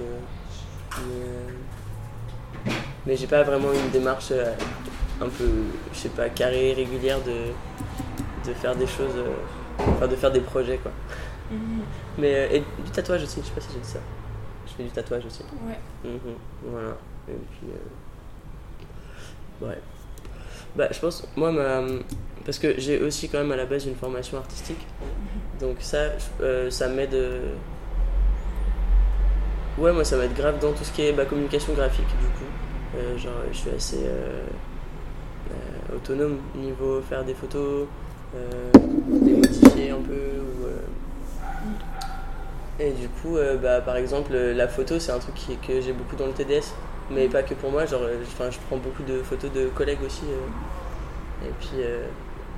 [0.99, 1.27] mais,
[3.07, 4.33] mais j'ai pas vraiment une démarche
[5.21, 5.49] un peu
[5.93, 7.53] je sais pas carrée régulière de,
[8.49, 9.15] de faire des choses
[9.79, 10.93] enfin de faire des projets quoi.
[12.19, 14.01] Mais euh, et du tatouage aussi je sais pas si j'ai dit ça
[14.73, 15.79] je fais du tatouage aussi Ouais.
[16.11, 16.97] Mhm, voilà.
[17.29, 17.69] Et puis.
[17.71, 19.79] euh, Ouais.
[20.75, 21.83] Bah, je pense, moi, ma...
[22.45, 24.85] parce que j'ai aussi quand même à la base une formation artistique.
[25.61, 25.99] Donc, ça,
[26.41, 27.15] euh, ça m'aide.
[27.15, 27.53] euh,
[29.79, 32.51] Ouais, moi, ça m'aide grave dans tout ce qui est bah, communication graphique, du coup.
[32.97, 34.05] Euh, genre, je suis assez
[35.95, 37.87] autonome niveau faire des photos,
[38.35, 40.13] les modifier un peu.
[40.41, 40.67] Ou,
[42.87, 45.81] et du coup, euh, bah, par exemple, euh, la photo, c'est un truc qui- que
[45.81, 46.75] j'ai beaucoup dans le TDS,
[47.11, 47.87] mais pas que pour moi.
[47.87, 50.23] Genre, euh, je prends beaucoup de photos de collègues aussi.
[50.27, 51.49] euh.
[51.49, 52.07] et puis, euh,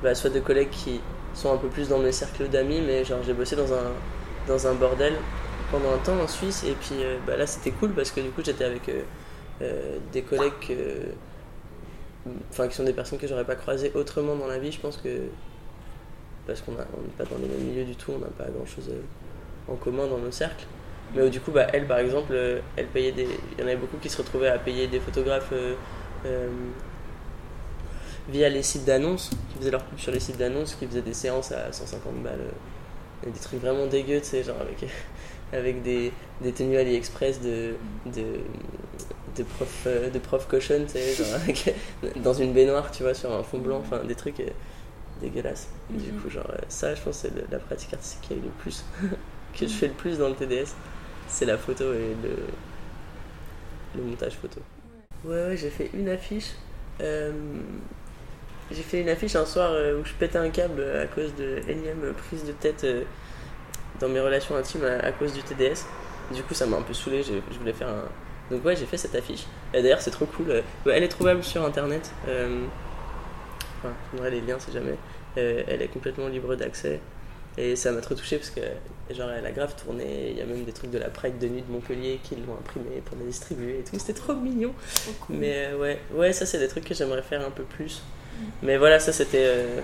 [0.03, 1.01] bah, soit de collègues qui
[1.35, 3.93] sont un peu plus dans mes cercles d'amis, mais genre, j'ai bossé dans un,
[4.47, 5.15] dans un bordel
[5.71, 6.65] pendant un temps en Suisse.
[6.65, 8.91] Et puis bah, là, c'était cool parce que du coup, j'étais avec
[10.13, 11.13] des collègues que-
[12.51, 14.97] enfin, qui sont des personnes que j'aurais pas croisées autrement dans la vie, je pense
[14.99, 15.09] que.
[16.47, 16.79] Parce qu'on n'est
[17.17, 18.91] pas dans les mêmes milieux du tout, on n'a pas grand chose
[19.68, 20.66] en commun dans nos cercles.
[21.14, 23.27] Mais euh, du coup, bah, elle, par exemple, euh, elle payait des.
[23.53, 25.74] Il y en avait beaucoup qui se retrouvaient à payer des photographes euh,
[26.27, 26.48] euh,
[28.29, 31.14] via les sites d'annonces, qui faisaient leur pub sur les sites d'annonces, qui faisaient des
[31.14, 32.38] séances à 150 balles.
[32.40, 34.85] euh, des trucs vraiment dégueux, tu sais, genre avec,
[35.53, 37.74] avec des, des tenues AliExpress de,
[38.07, 38.22] de,
[39.37, 41.74] de profs euh, de prof cochonne, tu sais, genre avec-
[42.22, 44.42] dans une baignoire, tu vois, sur un fond blanc, enfin des trucs
[45.20, 45.68] dégueulasses.
[45.94, 46.20] Et Du Mhm.
[46.20, 48.85] coup, genre, ça, je pense, c'est la pratique artistique qui a eu le plus,
[49.59, 50.75] que je fais le plus dans le TDS,
[51.29, 54.61] c'est la photo et le, montage photo.
[55.25, 56.53] Ouais, ouais, j'ai fait une affiche.
[57.01, 57.33] euh,
[58.71, 61.61] j'ai fait une affiche un soir euh, où je pétais un câble à cause de
[61.69, 63.03] énième prise de tête euh,
[64.01, 65.87] dans mes relations intimes à, cause du TDS.
[66.33, 67.23] Du coup, ça m'a un peu saoulé.
[67.23, 68.05] Je, voulais faire un.
[68.51, 69.45] Donc, ouais, j'ai fait cette affiche.
[69.73, 70.62] Et d'ailleurs, c'est trop cool.
[70.87, 72.11] elle est trouvable sur internet.
[72.25, 74.97] Enfin, je donnerai les liens si jamais.
[75.37, 77.01] Elle est complètement libre d'accès.
[77.57, 78.61] Et ça m'a trop touché parce que,
[79.11, 80.31] genre, elle a grave tourné.
[80.31, 82.55] Il y a même des trucs de la Pride de nuit de Montpellier qui l'ont
[82.55, 83.99] imprimé pour les distribuer et tout.
[83.99, 84.73] C'était trop mignon.
[85.29, 88.03] Mais euh, ouais, ouais, ça, c'est des trucs que j'aimerais faire un peu plus.
[88.62, 89.47] Mais voilà, ça, c'était.
[89.47, 89.81] euh,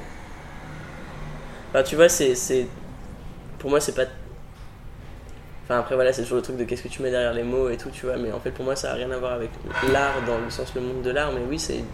[1.71, 2.35] Enfin, tu vois, c'est.
[3.59, 4.07] Pour moi, c'est pas.
[5.65, 7.69] Enfin, après, voilà, c'est toujours le truc de qu'est-ce que tu mets derrière les mots
[7.69, 8.17] et tout, tu vois.
[8.17, 9.51] Mais en fait, pour moi, ça a rien à voir avec
[9.93, 11.33] l'art dans le sens le monde de l'art.
[11.33, 11.85] Mais oui, c'est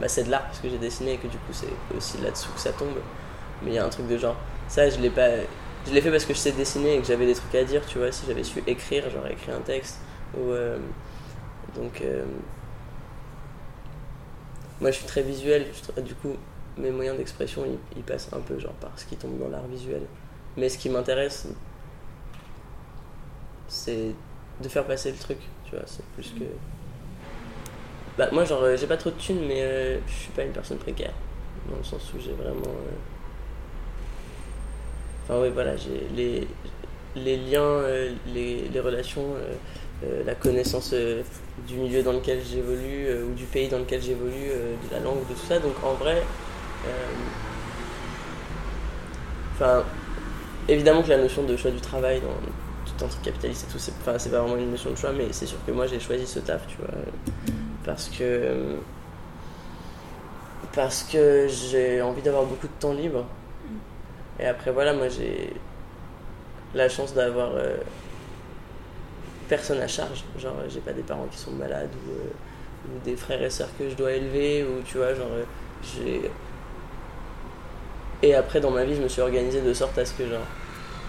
[0.00, 2.52] bah, c'est de l'art parce que j'ai dessiné et que du coup, c'est aussi là-dessous
[2.52, 2.98] que ça tombe.
[3.62, 4.36] Mais il y a un truc de genre.
[4.68, 5.28] Ça, je l'ai pas.
[5.86, 7.84] Je l'ai fait parce que je sais dessiner et que j'avais des trucs à dire,
[7.86, 8.12] tu vois.
[8.12, 10.00] Si j'avais su écrire, j'aurais écrit un texte.
[10.36, 10.50] Ou.
[10.50, 10.78] euh,
[11.74, 12.00] Donc.
[12.02, 12.24] euh,
[14.80, 15.66] Moi, je suis très visuel.
[15.98, 16.34] Du coup,
[16.76, 17.64] mes moyens d'expression,
[17.96, 20.02] ils, passent un peu genre par ce qui tombe dans l'art visuel.
[20.56, 21.48] Mais ce qui m'intéresse,
[23.68, 24.14] c'est
[24.60, 26.44] de faire passer le truc, tu vois, c'est plus que...
[28.16, 30.78] Bah moi genre euh, j'ai pas trop de thunes mais je suis pas une personne
[30.78, 31.12] précaire,
[31.70, 32.74] dans le sens où j'ai vraiment...
[35.28, 36.48] Enfin oui voilà, j'ai les,
[37.16, 39.54] les liens, euh, les, les relations, euh,
[40.04, 40.94] euh, la connaissance
[41.66, 45.34] du milieu dans lequel j'évolue ou du pays dans lequel j'évolue, de la langue, de
[45.34, 46.22] tout ça, donc en vrai...
[49.52, 49.82] Enfin,
[50.68, 52.28] évidemment que la notion de choix du travail dans
[52.86, 55.46] tout un truc capitaliste et tout, c'est pas vraiment une notion de choix, mais c'est
[55.46, 56.94] sûr que moi j'ai choisi ce taf, tu vois,
[57.84, 58.76] parce que
[60.74, 63.26] parce que j'ai envie d'avoir beaucoup de temps libre.
[64.40, 65.52] Et après voilà, moi j'ai
[66.74, 67.76] la chance d'avoir euh,
[69.48, 73.16] personne à charge, genre j'ai pas des parents qui sont malades ou, euh, ou des
[73.16, 75.44] frères et sœurs que je dois élever ou tu vois, genre euh,
[75.82, 76.30] j'ai
[78.22, 80.42] et après, dans ma vie, je me suis organisé de sorte à ce que, genre,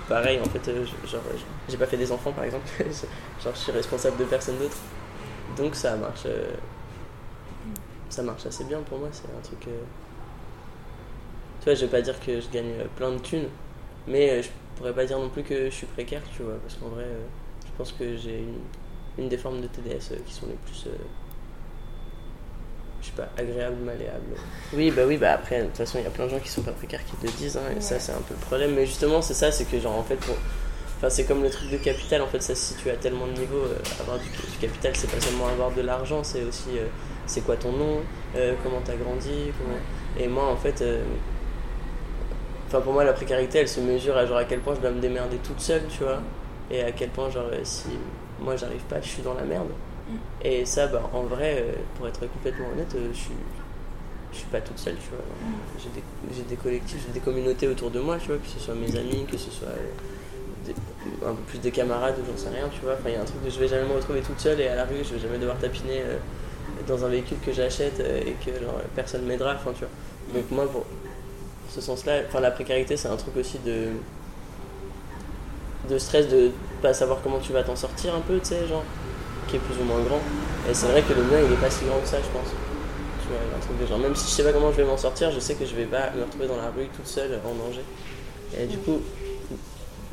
[0.08, 1.22] pareil, en fait, euh, genre,
[1.68, 2.68] j'ai pas fait des enfants, par exemple.
[3.44, 4.78] genre, je suis responsable de personne d'autre.
[5.58, 6.28] Donc, ça marche.
[8.10, 9.10] ça marche assez bien pour moi.
[9.12, 9.74] C'est un truc.
[11.70, 13.48] Vois, je vais pas dire que je gagne euh, plein de thunes,
[14.08, 16.76] mais euh, je pourrais pas dire non plus que je suis précaire, tu vois, parce
[16.76, 17.26] qu'en vrai, euh,
[17.78, 18.60] pense que j'ai une,
[19.24, 20.86] une des formes de TDS qui sont les plus.
[20.88, 20.96] euh,
[23.02, 24.36] je sais pas, agréables, malléables.
[24.74, 26.50] Oui, bah oui, bah après, de toute façon, il y a plein de gens qui
[26.50, 28.74] sont pas précaires qui te disent, hein, et ça, c'est un peu le problème.
[28.76, 30.36] Mais justement, c'est ça, c'est que, genre, en fait, pour.
[30.98, 33.32] Enfin, c'est comme le truc de capital, en fait, ça se situe à tellement de
[33.40, 33.56] niveaux.
[33.64, 36.78] euh, avoir du, du capital, c'est pas seulement avoir de l'argent, c'est aussi.
[36.78, 36.88] euh,
[37.26, 38.00] c'est quoi ton nom,
[38.36, 39.78] euh, comment t'as grandi, comment.
[40.20, 40.84] Et moi, en fait.
[42.70, 44.92] Enfin, pour moi, la précarité, elle se mesure à genre à quel point je dois
[44.92, 46.20] me démerder toute seule, tu vois.
[46.72, 47.88] Et à quel point, genre, si
[48.40, 49.70] moi j'arrive pas, je suis dans la merde.
[50.44, 53.34] Et ça, bah, en vrai, euh, pour être complètement honnête, euh, je suis.
[54.32, 55.26] Je suis pas toute seule, tu vois.
[55.80, 56.04] J'ai des,
[56.36, 58.96] j'ai des collectifs, j'ai des communautés autour de moi, tu vois, que ce soit mes
[58.96, 59.90] amis, que ce soit euh,
[60.66, 60.76] des-
[61.26, 62.94] un peu plus des camarades ou j'en sais rien, tu vois.
[62.94, 64.68] Enfin, il y a un truc que je vais jamais me retrouver toute seule et
[64.68, 66.18] à la rue, je vais jamais devoir tapiner euh,
[66.88, 70.40] dans un véhicule que j'achète euh, et que genre, personne m'aidera, enfin, tu vois.
[70.40, 70.86] Donc, moi, pour
[71.70, 73.88] ce sens-là, enfin, la précarité, c'est un truc aussi de.
[75.90, 76.52] de stress de
[76.82, 78.84] pas savoir comment tu vas t'en sortir un peu, tu sais, genre,
[79.48, 80.20] qui est plus ou moins grand.
[80.70, 82.50] Et c'est vrai que le mien, il est pas si grand que ça, je pense.
[83.22, 84.72] Tu vois, il y a un truc de genre, même si je sais pas comment
[84.72, 86.88] je vais m'en sortir, je sais que je vais pas me retrouver dans la rue
[86.96, 87.82] toute seule en danger.
[88.60, 89.00] Et du coup,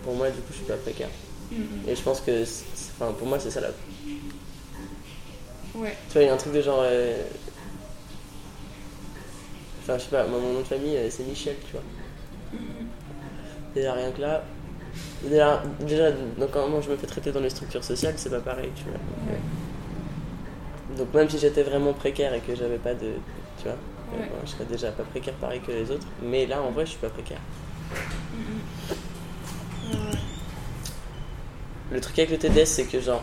[0.05, 1.09] pour moi, du coup, je suis pas précaire.
[1.87, 3.69] Et je pense que, enfin, pour moi, c'est ça la.
[5.75, 5.97] Ouais.
[6.09, 6.81] Tu vois, il y a un truc de genre.
[6.83, 7.23] euh,
[9.88, 11.83] Enfin, je sais pas, moi, mon nom de famille, euh, c'est Michel, tu vois.
[13.72, 14.42] Déjà, rien que là.
[15.22, 18.70] Déjà, déjà, donc, comment je me fais traiter dans les structures sociales, c'est pas pareil,
[18.75, 18.92] tu vois.
[18.94, 23.12] Donc, euh, donc même si j'étais vraiment précaire et que j'avais pas de.
[23.59, 23.77] Tu vois,
[24.12, 24.29] Ouais.
[24.29, 26.07] bon, je serais déjà pas précaire pareil que les autres.
[26.22, 27.40] Mais là, en vrai, je suis pas précaire.
[31.92, 33.22] Le truc avec le TDS, c'est que genre.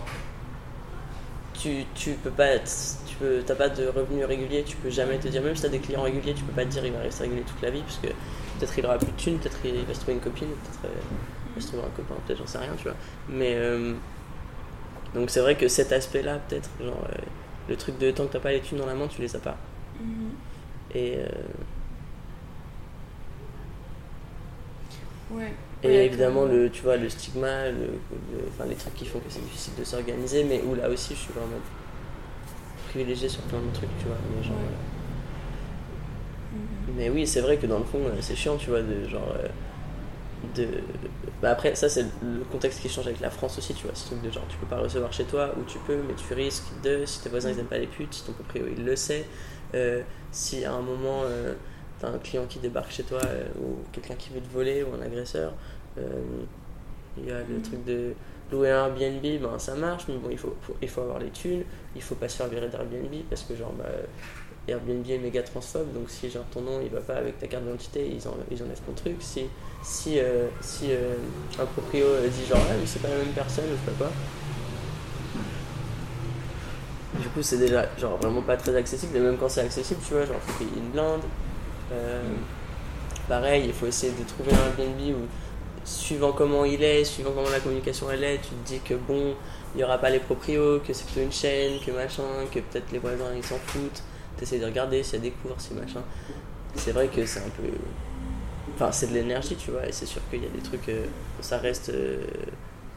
[1.60, 2.70] Tu, tu peux pas être.
[3.14, 5.68] Tu peux, t'as pas de revenus réguliers, tu peux jamais te dire, même si t'as
[5.70, 7.82] des clients réguliers, tu peux pas te dire il va rester régulier toute la vie,
[7.82, 10.48] parce que peut-être il aura plus de thunes, peut-être il va se trouver une copine,
[10.48, 10.98] peut-être euh,
[11.52, 12.96] il va se trouver un copain, peut-être j'en sais rien, tu vois.
[13.30, 13.54] Mais.
[13.56, 13.94] euh,
[15.14, 17.06] donc c'est vrai que cet aspect-là, peut-être, genre.
[17.12, 17.22] euh,
[17.70, 19.40] le truc de tant que t'as pas les thunes dans la main, tu les as
[19.40, 19.58] pas.
[20.96, 21.18] Et.
[21.18, 21.28] euh,
[25.32, 25.54] Ouais.
[25.84, 29.20] Et Ouais, évidemment, le, tu vois, le stigma, le, le- enfin, les trucs qui font
[29.20, 31.58] que c'est difficile de s'organiser, mais où là aussi je suis vraiment
[32.94, 34.18] privilégié sur plein de trucs, tu vois.
[34.30, 34.64] Mais, genre, Ouais.
[34.64, 34.78] euh,
[36.96, 39.34] mais oui, c'est vrai que dans le fond, euh, c'est chiant, tu vois, de genre.
[39.38, 39.48] euh,
[40.56, 40.68] de...
[41.42, 43.96] Bah après, ça, c'est le contexte qui change avec la France aussi, tu vois.
[43.96, 46.34] Ce truc de genre, tu peux pas recevoir chez toi, ou tu peux, mais tu
[46.34, 47.06] risques de.
[47.06, 49.26] Si tes voisins ils aiment pas les putes, si ton proprio il le sait,
[49.76, 50.02] euh,
[50.32, 51.22] si à un moment.
[51.26, 51.54] euh,
[52.00, 54.94] t'as un client qui débarque chez toi euh, ou quelqu'un qui veut te voler ou
[54.94, 55.54] un agresseur.
[57.18, 58.14] Il y a le truc de
[58.54, 61.64] louer un Airbnb, ben, ça marche, mais bon, il faut, il faut avoir les thunes,
[61.96, 63.86] il faut pas se faire virer d'Airbnb parce que genre bah,
[64.68, 67.64] Airbnb est méga transphobe, donc si genre ton nom il va pas avec ta carte
[67.64, 69.18] d'identité, ils, en, ils enlèvent ton truc.
[69.20, 69.46] Si,
[69.84, 71.16] si, euh, si euh,
[71.60, 73.98] un proprio euh, dit genre ah, mais c'est pas la même personne ou je sais
[73.98, 74.12] pas quoi.
[77.20, 80.14] Du coup, c'est déjà genre vraiment pas très accessible, et même quand c'est accessible, tu
[80.14, 81.22] vois, genre faut payer une blinde.
[81.92, 82.22] Euh,
[83.28, 85.28] pareil, il faut essayer de trouver un Airbnb où,
[85.86, 89.36] suivant comment il est, suivant comment la communication elle est, tu te dis que bon,
[89.74, 92.92] il n'y aura pas les proprios, que c'est plutôt une chaîne, que machin, que peut-être
[92.92, 94.04] les voisins ils s'en foutent.
[94.38, 96.02] T'essayes de regarder s'il y a des cours, si machin.
[96.76, 97.64] C'est vrai que c'est un peu.
[98.76, 100.90] Enfin, c'est de l'énergie, tu vois, et c'est sûr qu'il y a des trucs.
[100.90, 101.06] euh,
[101.42, 101.90] ça reste.
[101.90, 102.18] euh,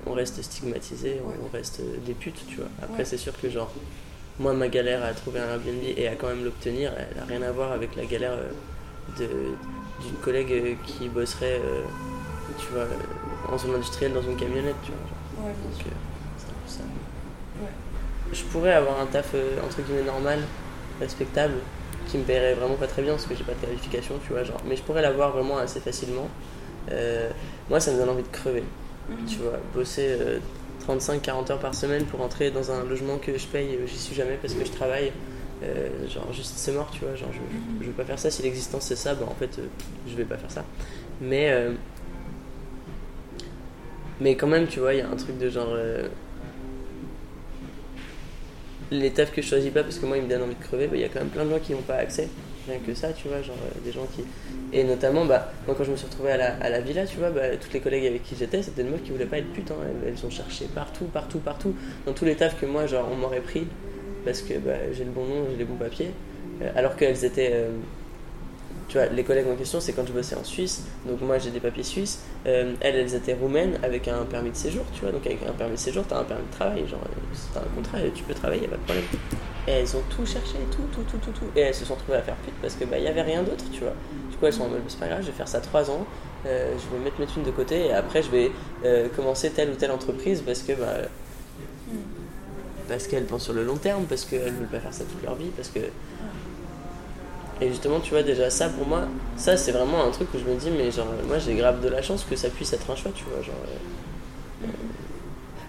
[0.06, 2.68] on reste stigmatisé, on- reste des putes, tu vois.
[2.82, 3.04] Après, Ouais.
[3.04, 3.70] c'est sûr que genre.
[4.38, 7.42] Moi, ma galère à trouver un Airbnb et à quand même l'obtenir, elle n'a rien
[7.42, 8.50] à voir avec la galère euh,
[9.18, 11.60] de- d'une collègue qui bosserait,
[12.58, 15.46] tu vois, euh, en zone industrielle dans une camionnette, tu vois.
[15.46, 15.86] Ouais, bien Donc, sûr.
[15.86, 17.62] euh, c'est un peu ça.
[17.62, 17.70] Ouais.
[18.32, 20.40] Je pourrais avoir un taf euh, entre guillemets normal,
[21.00, 21.54] respectable,
[22.08, 24.44] qui me paierait vraiment pas très bien parce que j'ai pas de qualification, tu vois,
[24.44, 24.60] genre.
[24.66, 26.28] Mais je pourrais l'avoir vraiment assez facilement.
[26.90, 27.30] Euh,
[27.68, 28.62] moi, ça me donne envie de crever,
[29.28, 30.38] tu vois, bosser euh,
[30.88, 34.14] 35-40 heures par semaine pour entrer dans un logement que je paye, euh, j'y suis
[34.14, 35.12] jamais parce que je travaille.
[35.64, 38.30] Euh, genre juste c'est mort tu vois genre je, je, je veux pas faire ça
[38.30, 39.62] si l'existence c'est ça bah en fait euh,
[40.06, 40.62] je vais pas faire ça
[41.22, 41.72] mais euh,
[44.20, 46.08] mais quand même tu vois il y a un truc de genre euh,
[48.90, 50.86] les tafs que je choisis pas parce que moi ils me donnent envie de crever,
[50.86, 52.28] bah, il y a quand même plein de gens qui n'ont pas accès.
[52.68, 54.24] Rien que ça, tu vois, genre euh, des gens qui.
[54.72, 57.16] Et notamment, bah, moi quand je me suis retrouvé à la, à la villa, tu
[57.16, 59.52] vois, bah, toutes les collègues avec qui j'étais, c'était des meufs qui voulaient pas être
[59.52, 59.70] putes.
[59.70, 59.76] hein.
[60.06, 61.74] Elles, ont cherché partout, partout, partout.
[62.06, 63.66] Dans tous les tafs que moi, genre, on m'aurait pris
[64.24, 66.10] parce que bah, j'ai le bon nom, j'ai les bons papiers.
[66.62, 67.66] Euh, alors qu'elles étaient.
[68.88, 71.50] Tu vois, les collègues en question, c'est quand je bossais en Suisse, donc moi j'ai
[71.50, 72.20] des papiers suisses.
[72.46, 75.10] Euh, elles, elles étaient roumaines avec un permis de séjour, tu vois.
[75.10, 77.74] Donc avec un permis de séjour, t'as un permis de travail, genre euh, t'as un
[77.74, 79.04] contrat, tu peux travailler, y a pas de problème.
[79.66, 81.46] Et elles ont tout cherché, tout, tout, tout, tout, tout.
[81.56, 83.64] Et elles se sont trouvées à faire pute parce que bah y avait rien d'autre,
[83.72, 83.94] tu vois.
[84.30, 86.06] Du coup, elles sont en mode, c'est pas grave, je vais faire ça trois ans,
[86.46, 88.52] euh, je vais mettre mes thunes de côté et après je vais
[88.84, 91.08] euh, commencer telle ou telle entreprise parce que bah
[92.88, 95.34] parce qu'elles pensent sur le long terme, parce qu'elles veulent pas faire ça toute leur
[95.34, 95.80] vie, parce que.
[97.60, 99.02] Et justement, tu vois, déjà ça pour moi,
[99.36, 101.88] ça c'est vraiment un truc où je me dis, mais genre, moi j'ai grave de
[101.88, 103.42] la chance que ça puisse être un choix, tu vois.
[103.42, 104.68] Genre, euh, euh.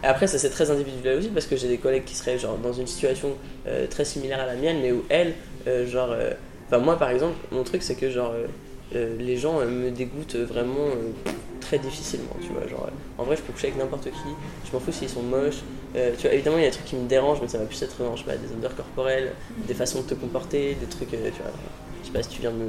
[0.04, 2.74] Après, ça c'est très individuel aussi parce que j'ai des collègues qui seraient genre dans
[2.74, 3.30] une situation
[3.68, 5.34] euh, très similaire à la mienne, mais où elles,
[5.68, 6.14] euh, genre.
[6.68, 8.34] Enfin, moi par exemple, mon truc c'est que genre.
[8.94, 10.90] les gens me dégoûtent vraiment
[11.62, 12.68] très difficilement, tu vois.
[12.68, 14.30] Genre, en vrai, je peux coucher avec n'importe qui,
[14.66, 15.62] je m'en fous s'ils sont moches.
[15.96, 17.66] Euh, tu vois, évidemment, il y a des trucs qui me dérangent, mais ça va
[17.66, 19.34] plus être pas, des odeurs corporelles,
[19.68, 21.52] des façons de te comporter, des trucs, euh, tu vois.
[22.02, 22.66] Je sais pas si tu viens me,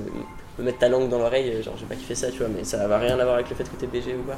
[0.59, 2.65] me mettre ta langue dans l'oreille, euh, genre, j'ai pas kiffé ça, tu vois, mais
[2.65, 4.37] ça va rien à voir avec le fait que t'es BG ou quoi.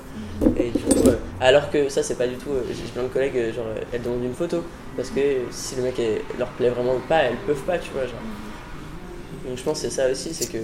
[0.57, 2.51] Et du coup, euh, alors que ça, c'est pas du tout.
[2.51, 4.65] euh, j'ai plein de collègues, euh, genre, euh, elles demandent une photo,
[4.97, 6.01] parce que euh, si le mec
[6.39, 8.15] leur plaît vraiment pas, elles peuvent pas, tu vois, genre.
[9.47, 10.59] Donc je pense que c'est ça aussi, c'est que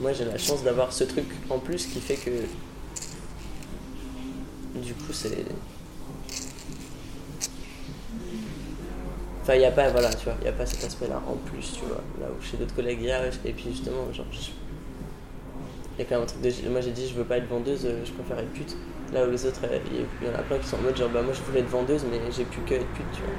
[0.00, 2.30] moi j'ai la chance d'avoir ce truc en plus qui fait que
[4.78, 5.44] du coup c'est
[9.46, 11.34] enfin il y a pas voilà tu vois il a pas cet aspect là en
[11.48, 14.26] plus tu vois là où chez d'autres collègues il y a et puis justement genre
[15.98, 17.48] il y a quand même un truc de moi j'ai dit je veux pas être
[17.48, 18.76] vendeuse euh, je préfère être pute
[19.14, 19.78] là où les autres euh,
[20.20, 21.68] il y- en a plein qui sont en mode genre bah moi je voulais être
[21.70, 23.30] vendeuse mais j'ai plus que être pute tu vois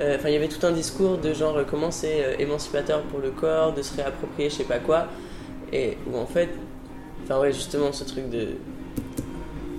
[0.00, 3.30] Euh, Enfin, il y avait tout un discours de genre comment c'est émancipateur pour le
[3.30, 5.06] corps, de se réapproprier je sais pas quoi.
[5.72, 6.48] Et où en fait,
[7.22, 8.48] enfin ouais, justement ce truc de.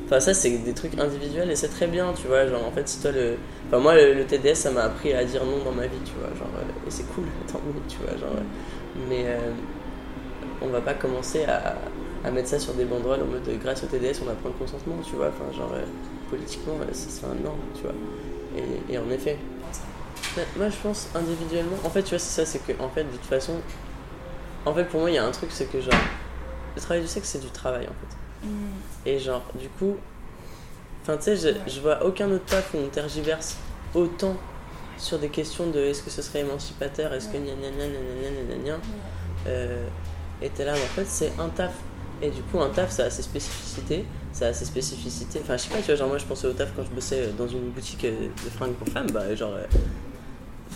[0.05, 2.47] Enfin, ça c'est des trucs individuels et c'est très bien, tu vois.
[2.47, 3.37] Genre en fait, si toi le.
[3.67, 6.29] Enfin, moi le, TDS ça m'a appris à dire non dans ma vie, tu vois.
[6.29, 8.17] Genre, euh, et c'est cool, tant mieux, tu vois.
[8.17, 8.41] Genre, euh,
[9.09, 9.51] mais euh,
[10.61, 11.75] on va pas commencer à,
[12.25, 14.95] à mettre ça sur des banderoles en mode grâce au TDS on apprend le consentement,
[15.07, 15.27] tu vois.
[15.27, 15.83] Enfin, genre euh,
[16.29, 17.93] politiquement, c'est un non, tu vois.
[18.89, 19.37] Et, en effet,
[20.55, 23.11] moi je pense individuellement, en fait tu vois c'est ça, c'est que en fait de
[23.11, 23.53] toute façon,
[24.65, 25.93] en fait pour moi il y a un truc c'est que genre,
[26.75, 28.47] le travail du sexe c'est du travail en fait.
[29.05, 29.95] Et genre, du coup,
[31.01, 33.57] enfin, tu sais, je, vois aucun autre taf où on tergiverse
[33.93, 34.35] autant
[34.97, 38.55] sur des questions de est-ce que ce serait émancipateur, est-ce que gna gna gna gna
[38.55, 38.79] gna gna
[39.47, 39.87] euh,
[40.41, 41.73] et t'es là, mais en fait, c'est un taf.
[42.21, 45.39] Et du coup, un taf, ça a ses spécificités, ça a ses spécificités.
[45.41, 47.29] Enfin, je sais pas, tu vois, genre, moi, je pensais au taf quand je bossais
[47.37, 49.53] dans une boutique de fringues pour femmes, bah, genre.
[49.53, 49.65] Euh,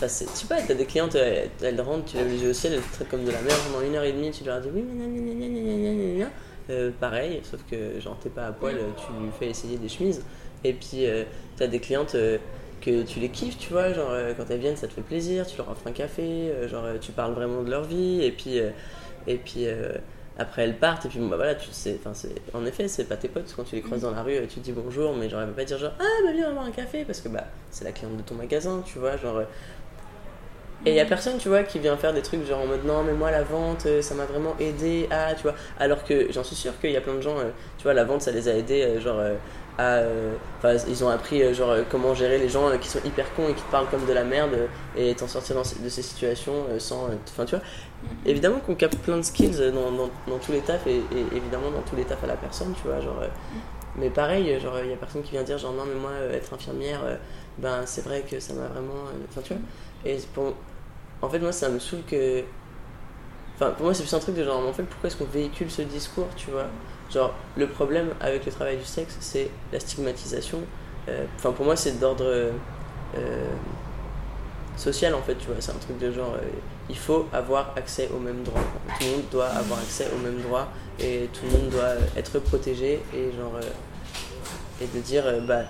[0.02, 2.72] Enfin, tu sais pas, t'as des clientes, elles, elles rentrent, tu les yeux au ciel,
[2.72, 4.68] elles te traitent comme de la merde pendant une heure et demie, tu leur dis
[4.74, 6.30] oui, nanana, nanana, nanana,
[6.70, 10.22] euh, pareil, sauf que genre t'es pas à poil, tu lui fais essayer des chemises.
[10.62, 11.24] Et puis euh,
[11.56, 12.38] t'as des clientes euh,
[12.80, 15.58] que tu les kiffes, tu vois, genre quand elles viennent ça te fait plaisir, tu
[15.58, 18.56] leur offres un café, genre tu parles vraiment de leur vie, et puis,
[19.26, 19.66] et puis
[20.38, 21.98] après elles partent, et puis bon, bah voilà, tu sais,
[22.54, 24.72] en effet c'est pas tes potes, quand tu les croises dans la rue, tu dis
[24.72, 27.20] bonjour, mais genre elle va pas dire genre ah bah viens avoir un café, parce
[27.20, 29.42] que bah c'est la cliente de ton magasin, tu vois, genre.
[30.86, 32.84] Et il y a personne, tu vois, qui vient faire des trucs genre en mode
[32.86, 35.54] non, mais moi la vente, euh, ça m'a vraiment aidé à, tu vois.
[35.78, 38.04] Alors que j'en suis sûr qu'il y a plein de gens, euh, tu vois, la
[38.04, 39.34] vente, ça les a aidés, euh, genre, euh,
[39.76, 39.96] à.
[39.98, 43.54] euh, Enfin, ils ont appris, genre, comment gérer les gens qui sont hyper cons et
[43.54, 44.56] qui te parlent comme de la merde
[44.96, 47.08] et t'en sortir de ces situations sans.
[47.28, 47.64] Enfin, tu vois.
[48.24, 51.02] Évidemment qu'on capte plein de skills dans, dans, tous les tafs et,
[51.34, 53.22] évidemment dans tous les tafs à la personne, tu vois, genre.
[53.96, 56.52] mais pareil, genre, il y a personne qui vient dire, genre, non, mais moi, être
[56.54, 57.00] infirmière,
[57.58, 59.04] ben, c'est vrai que ça m'a vraiment.
[59.28, 59.62] Enfin, tu vois.
[61.22, 62.42] En fait, moi, ça me saoule que.
[63.56, 65.70] Enfin, pour moi, c'est plus un truc de genre, en fait, pourquoi est-ce qu'on véhicule
[65.70, 66.66] ce discours, tu vois?
[67.12, 70.60] Genre, le problème avec le travail du sexe, c'est la stigmatisation.
[71.08, 72.50] Euh, Enfin, pour moi, c'est d'ordre euh,
[73.16, 73.44] euh,
[74.76, 75.56] social, en fait, tu vois?
[75.60, 76.36] C'est un truc de genre,
[76.88, 78.62] il faut avoir accès aux mêmes droits.
[78.98, 80.68] Tout le monde doit avoir accès aux mêmes droits
[80.98, 83.58] et tout le monde doit être protégé et genre.
[84.80, 85.62] et de dire, bah,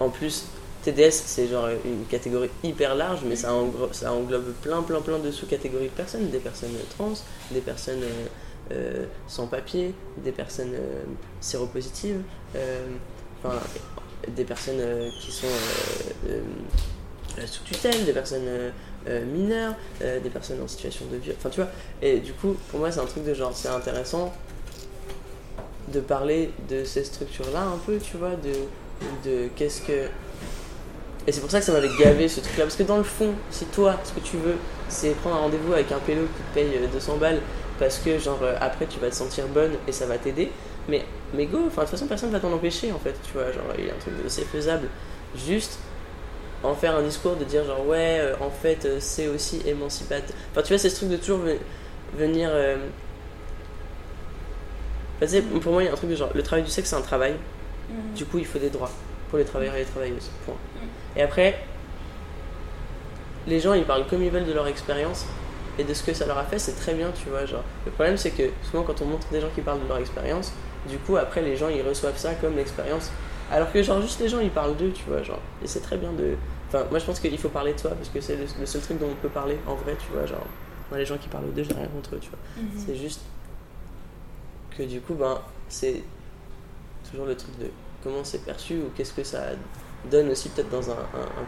[0.00, 0.46] en plus,
[0.92, 5.88] TDS, c'est genre une catégorie hyper large, mais ça, englobe, plein, plein, plein de sous-catégories
[5.88, 6.30] de personnes.
[6.30, 7.12] Des personnes trans,
[7.50, 8.26] des personnes euh,
[8.72, 11.02] euh, sans papier, des personnes euh,
[11.40, 12.20] séropositives,
[12.56, 12.86] euh,
[13.42, 13.56] enfin,
[14.28, 16.40] des personnes euh, qui sont euh,
[17.38, 18.70] euh, sous tutelle, des personnes euh,
[19.08, 21.36] euh, mineures, euh, des personnes en situation de viol.
[21.38, 21.70] Enfin, tu vois.
[22.02, 24.32] Et du coup, pour moi, c'est un truc de genre, c'est intéressant
[25.92, 28.32] de parler de ces structures-là un peu, tu vois,
[29.24, 30.08] de qu'est-ce que
[31.28, 32.64] et c'est pour ça que ça m'avait gavé ce truc là.
[32.64, 34.56] Parce que dans le fond, si toi, ce que tu veux,
[34.88, 37.40] c'est prendre un rendez-vous avec un pélo qui te paye euh, 200 balles
[37.78, 40.50] parce que, genre, euh, après tu vas te sentir bonne et ça va t'aider.
[40.88, 41.04] Mais,
[41.34, 43.52] mais go, enfin, de toute façon, personne va t'en empêcher en fait, tu vois.
[43.52, 44.88] Genre, il y a un truc de c'est faisable.
[45.36, 45.78] Juste
[46.64, 50.34] en faire un discours de dire, genre, ouais, euh, en fait, euh, c'est aussi émancipateur.
[50.50, 51.58] Enfin, tu vois, c'est ce truc de toujours ve-
[52.18, 52.48] venir.
[52.50, 52.76] euh,
[55.16, 56.70] enfin, tu sais, pour moi, il y a un truc de genre, le travail du
[56.70, 57.34] sexe, c'est un travail.
[58.16, 58.90] Du coup, il faut des droits
[59.28, 60.30] pour les travailleurs et les travailleuses.
[60.46, 60.54] Point.
[61.16, 61.58] Et après,
[63.46, 65.26] les gens, ils parlent comme ils veulent de leur expérience
[65.78, 67.46] et de ce que ça leur a fait, c'est très bien, tu vois.
[67.46, 67.62] Genre.
[67.86, 70.52] Le problème, c'est que souvent, quand on montre des gens qui parlent de leur expérience,
[70.88, 73.10] du coup, après, les gens, ils reçoivent ça comme l'expérience
[73.50, 75.40] Alors que, genre, juste les gens, ils parlent d'eux, tu vois, genre.
[75.62, 76.34] Et c'est très bien de.
[76.68, 78.98] Enfin, moi, je pense qu'il faut parler de toi, parce que c'est le, seul truc
[78.98, 80.46] dont on peut parler en vrai, tu vois, genre.
[80.90, 82.38] Moi, les gens qui parlent d'eux, j'ai rien contre eux, tu vois.
[82.56, 82.84] Mhm.
[82.86, 83.20] C'est juste
[84.76, 86.02] que du coup, ben, c'est
[87.10, 87.66] toujours le truc de
[88.02, 89.40] comment c'est perçu ou qu'est-ce que ça
[90.10, 90.96] donne aussi peut-être dans un,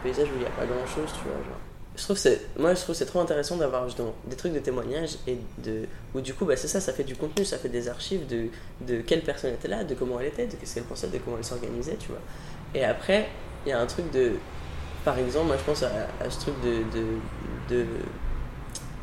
[0.03, 1.37] paysage où il n'y a pas grand-chose, tu vois.
[1.37, 1.59] Genre.
[1.95, 3.85] Je trouve c'est, moi, je trouve c'est trop intéressant d'avoir
[4.25, 5.85] des trucs de témoignages et de,
[6.15, 8.47] où du coup, bah, c'est ça, ça fait du contenu, ça fait des archives de,
[8.81, 11.37] de quelle personne était là, de comment elle était, de qu'est-ce qu'elle pensait, de comment
[11.37, 12.21] elle s'organisait, tu vois.
[12.73, 13.27] Et après,
[13.65, 14.33] il y a un truc de,
[15.03, 17.85] par exemple, moi je pense à, ce truc de, de,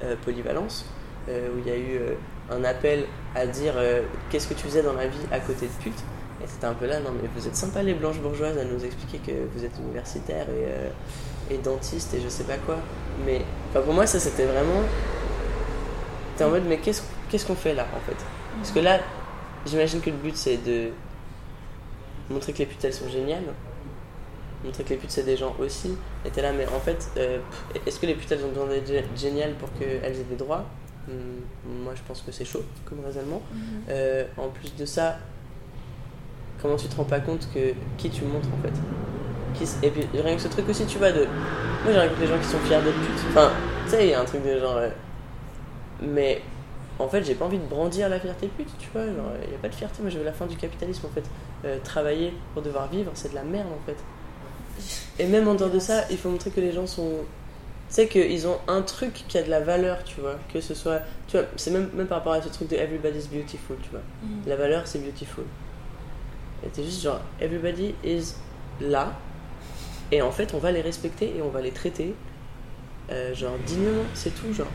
[0.02, 0.86] euh, polyvalence,
[1.28, 2.14] euh, où il y a eu euh,
[2.50, 3.74] un appel à dire
[4.30, 6.02] qu'est-ce que tu faisais dans la vie à côté de pute.
[6.42, 8.84] Et c'était un peu là, non mais vous êtes sympa les blanches bourgeoises à nous
[8.84, 10.88] expliquer que vous êtes universitaire et, euh,
[11.50, 12.76] et dentiste et je sais pas quoi.
[13.26, 14.82] Mais enfin, pour moi ça c'était vraiment...
[16.36, 18.16] T'es en mode mais qu'est-ce qu'est-ce qu'on fait là en fait?
[18.56, 19.00] Parce que là,
[19.66, 20.90] j'imagine que le but c'est de
[22.30, 23.42] montrer que les putes elles sont géniales.
[24.64, 25.96] Montrer que les putes c'est des gens aussi.
[26.24, 27.38] Et t'es là mais en fait, euh,
[27.86, 30.64] est-ce que les putes elles ont besoin d'être gé- géniales pour qu'elles aient des droits?
[31.08, 33.42] Hmm, Moi je pense que c'est chaud comme raisonnement.
[33.88, 35.16] Euh, en plus de ça,
[36.62, 38.74] comment tu te rends pas compte que qui tu montres en fait
[39.54, 41.26] Qui Et puis rien que ce truc aussi, tu vois, de.
[41.84, 43.24] Moi j'ai rencontré des gens qui sont fiers d'être putes.
[43.30, 43.50] Enfin,
[43.84, 44.76] tu sais, il y a un truc de genre.
[44.76, 44.88] euh,
[46.02, 46.42] Mais
[46.98, 49.04] en fait, j'ai pas envie de brandir la fierté pute, tu vois.
[49.04, 51.10] Genre, il y a pas de fierté, moi je veux la fin du capitalisme en
[51.10, 51.24] fait.
[51.64, 53.96] Euh, travailler pour devoir vivre, c'est de la merde en fait.
[55.22, 57.10] Et même en dehors de ça, il faut montrer que les gens sont.
[57.88, 60.36] Tu sais qu'ils ont un truc qui a de la valeur, tu vois.
[60.52, 61.00] Que ce soit.
[61.26, 64.02] Tu vois, c'est même, même par rapport à ce truc de everybody's beautiful, tu vois.
[64.22, 64.42] Mhm.
[64.46, 65.44] La valeur, c'est beautiful.
[66.72, 68.34] T'es juste genre, everybody is
[68.80, 69.12] là.
[70.10, 72.14] Et en fait, on va les respecter et on va les traiter,
[73.10, 74.66] euh, genre, dignement, c'est tout, genre.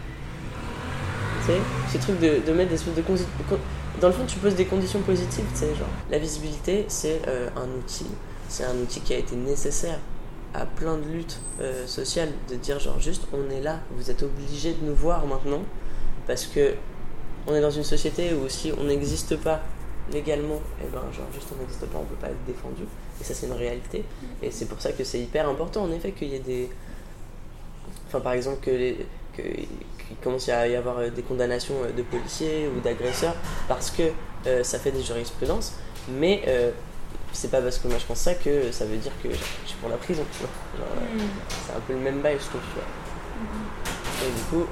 [1.46, 1.60] Tu sais,
[1.92, 3.02] ce truc de, de mettre des espèces de.
[3.02, 3.60] consi- con-
[4.00, 5.88] Dans le fond, tu poses des conditions positives, tu sais, genre.
[6.10, 8.06] La visibilité, c'est euh, un outil.
[8.48, 10.00] C'est un outil qui a été nécessaire
[10.54, 14.22] à plein de luttes euh, sociales, de dire, genre, juste, on est là, vous êtes
[14.24, 15.64] obligés de nous voir maintenant,
[16.28, 16.76] parce que
[17.48, 19.62] on est dans une société où si on n'existe pas
[20.12, 22.84] légalement, et ben genre juste on n'existe pas, on peut pas être défendu.
[23.22, 24.04] Et ça c'est une réalité.
[24.41, 26.70] Et c'est pour ça que c'est hyper important en effet qu'il y ait des.
[28.08, 28.97] Enfin par exemple que les.
[29.36, 33.36] que- qu'il commence à y avoir euh, des condamnations euh, de policiers ou d'agresseurs
[33.70, 34.04] parce que
[34.45, 35.74] euh, ça fait des jurisprudences,
[36.10, 36.72] mais euh,
[37.32, 39.78] c'est pas parce que moi je pense ça que ça veut dire que je suis
[39.80, 40.49] pour la prison, tu vois.
[40.78, 41.20] Genre, Mhm.
[41.66, 44.28] c'est un peu le même bail, je trouve, tu vois.
[44.28, 44.70] Et du coup,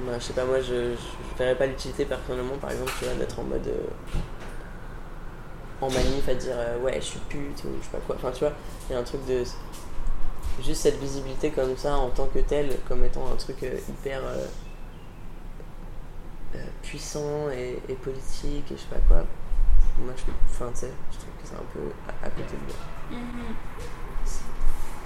[0.00, 3.14] bah, je sais pas, moi je, je verrais pas l'utilité personnellement, par exemple, tu vois,
[3.14, 3.66] d'être en mode.
[3.68, 3.86] euh,
[5.80, 8.16] en manif à dire euh, ouais, je suis pute ou je sais pas quoi.
[8.16, 8.52] Enfin, tu vois,
[8.88, 9.44] il y a un truc de.
[10.62, 14.20] Juste cette visibilité comme ça en tant que telle, comme étant un truc euh, hyper.
[16.82, 19.24] puissant et, et politique et je sais pas quoi.
[19.98, 22.62] Moi je, enfin, tu sais, je trouve que c'est un peu à, à côté de
[22.66, 23.20] moi.
[23.20, 23.54] Mhm.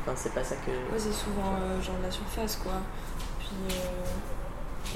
[0.03, 0.70] Enfin, c'est pas ça que.
[0.70, 2.74] Ouais, c'est souvent genre de la surface quoi.
[3.38, 3.78] Puis.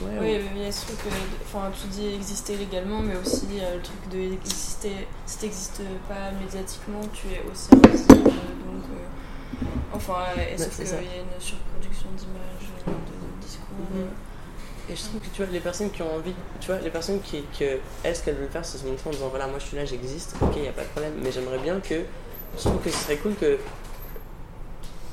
[0.03, 0.43] Ouais, Oui, ouais.
[0.55, 0.99] mais il y a ce truc,
[1.45, 4.93] enfin tu dis exister légalement, mais aussi euh, le truc de exister,
[5.27, 10.87] si t'existes pas médiatiquement, tu es aussi invisible, donc euh, enfin, et Ouais, sauf qu'il
[10.87, 13.65] y a une surproduction d'images, euh, de, de discours.
[13.95, 14.09] Mhm.
[14.91, 17.21] Et je trouve que tu vois, les personnes qui ont envie, tu vois, les personnes
[17.21, 19.67] qui, que, elles, ce qu'elles veulent faire, c'est se montrer en disant voilà, moi je
[19.67, 22.03] suis là, j'existe, ok, y a pas de problème, mais j'aimerais bien que,
[22.57, 23.59] je trouve que ce serait cool que,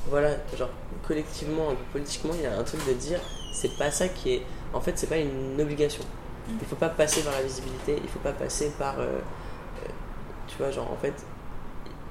[0.10, 0.70] voilà, genre,
[1.08, 3.20] collectivement, un peu politiquement, il y a un truc de dire,
[3.54, 4.42] c'est pas ça qui est,
[4.76, 6.04] en fait, c'est pas une obligation.
[6.48, 9.90] Il faut pas passer par la visibilité, il faut pas passer par, euh, euh,
[10.48, 11.14] tu vois, genre, en fait,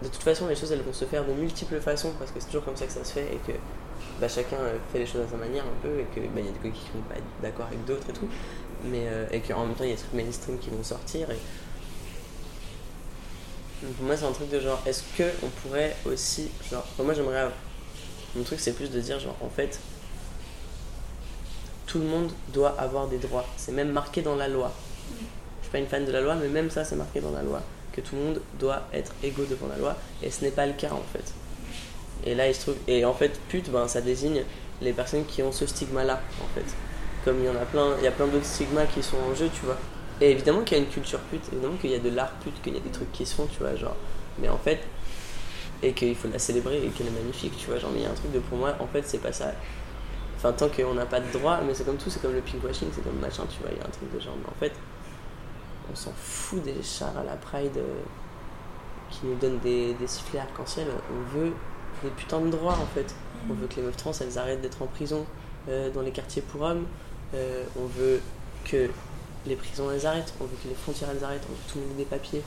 [0.02, 2.46] de toute façon, les choses, elles vont se faire de multiples façons, parce que c'est
[2.46, 3.56] toujours comme ça que ça se fait, et que
[4.20, 6.46] bah, chacun euh, fait les choses à sa manière un peu et que bah, il
[6.46, 8.28] y a des coquilles qui vont pas être d'accord avec d'autres et tout
[8.84, 11.30] mais euh, et qu'en même temps il y a des trucs mainstream qui vont sortir
[11.30, 11.38] et
[13.82, 17.02] Donc, pour moi c'est un truc de genre est-ce que on pourrait aussi genre enfin,
[17.02, 17.48] moi j'aimerais
[18.36, 19.80] mon truc c'est plus de dire genre en fait
[21.86, 24.72] tout le monde doit avoir des droits c'est même marqué dans la loi
[25.60, 27.42] je suis pas une fan de la loi mais même ça c'est marqué dans la
[27.42, 27.60] loi
[27.92, 30.72] que tout le monde doit être égaux devant la loi et ce n'est pas le
[30.72, 31.32] cas en fait
[32.26, 32.76] et là, il se trouve.
[32.88, 34.42] Et en fait, pute, ben, ça désigne
[34.80, 36.64] les personnes qui ont ce stigma-là, en fait.
[37.24, 39.34] Comme il y en a plein, il y a plein d'autres stigmas qui sont en
[39.34, 39.78] jeu, tu vois.
[40.20, 42.60] Et évidemment qu'il y a une culture pute, évidemment qu'il y a de l'art pute,
[42.62, 43.96] qu'il y a des trucs qui se font, tu vois, genre.
[44.38, 44.80] Mais en fait,
[45.82, 47.78] et qu'il faut la célébrer et qu'elle est magnifique, tu vois.
[47.78, 49.52] Genre, mais il y a un truc de pour moi, en fait, c'est pas ça.
[50.44, 52.88] Enfin, tant qu'on n'a pas de droit, mais c'est comme tout, c'est comme le pinkwashing,
[52.92, 53.70] c'est comme machin, tu vois.
[53.72, 54.72] Il y a un truc de genre, mais en fait,
[55.90, 58.02] on s'en fout des chars à la Pride euh,
[59.10, 60.86] qui nous donnent des, sifflets arc-en-ciel.
[61.10, 61.52] On veut
[62.02, 63.14] des putains de droits en fait.
[63.48, 65.24] On veut que les meufs trans elles arrêtent d'être en prison
[65.70, 66.84] euh, dans les quartiers pour hommes.
[67.34, 68.20] Euh, on veut
[68.66, 68.90] que
[69.46, 70.34] les prisons elles arrêtent.
[70.40, 71.46] On veut que les frontières elles arrêtent.
[71.48, 72.42] On veut tout le monde des papiers.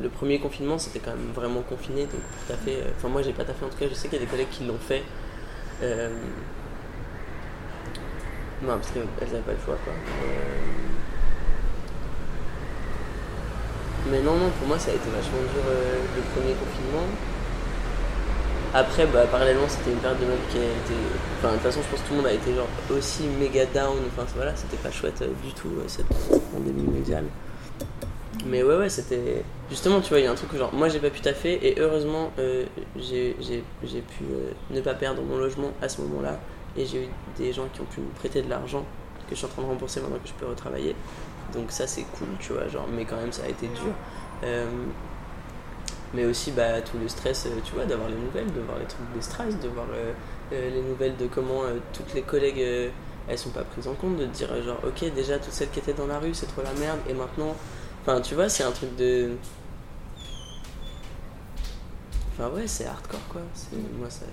[0.00, 2.76] le premier confinement, c'était quand même vraiment confiné, donc pour taffer.
[2.82, 4.30] euh, Enfin, moi, j'ai pas taffé en tout cas, je sais qu'il y a des
[4.30, 5.02] collègues qui l'ont fait.
[5.82, 6.10] Euh,
[8.62, 9.92] non, parce qu'elles n'avaient pas le choix, quoi.
[14.06, 17.06] Mais, mais non, non, pour moi, ça a été vachement dur euh, le premier confinement.
[18.74, 20.94] Après, bah, parallèlement, c'était une période de ma vie qui a été.
[21.38, 23.66] Enfin, de toute façon, je pense que tout le monde a été genre aussi méga
[23.66, 23.98] down.
[24.06, 26.06] Enfin, voilà, c'était pas chouette euh, du tout, euh, cette
[26.52, 27.24] pandémie mondiale.
[28.46, 29.44] Mais ouais, ouais, c'était.
[29.70, 31.66] Justement, tu vois, il y a un truc où, genre, moi j'ai pas pu taffer
[31.66, 32.64] et heureusement, euh,
[32.96, 36.40] j'ai pu euh, ne pas perdre mon logement à ce moment-là.
[36.76, 38.84] Et j'ai eu des gens qui ont pu me prêter de l'argent
[39.28, 40.94] que je suis en train de rembourser maintenant que je peux retravailler.
[41.52, 43.92] Donc, ça, c'est cool, tu vois, genre, mais quand même, ça a été dur.
[44.44, 44.66] Euh,
[46.14, 48.86] mais aussi, bah, tout le stress, euh, tu vois, d'avoir les nouvelles, de voir les
[48.86, 50.12] trucs des stress, de voir euh,
[50.50, 51.62] les nouvelles de comment
[51.92, 52.90] toutes les collègues.
[53.28, 55.94] elles sont pas prises en compte, de dire genre ok déjà toutes celles qui étaient
[55.94, 57.54] dans la rue c'est trop la merde et maintenant
[58.02, 59.36] Enfin, tu vois, c'est un truc de.
[62.32, 63.42] Enfin, ouais, c'est hardcore quoi.
[63.96, 64.24] Moi, ça,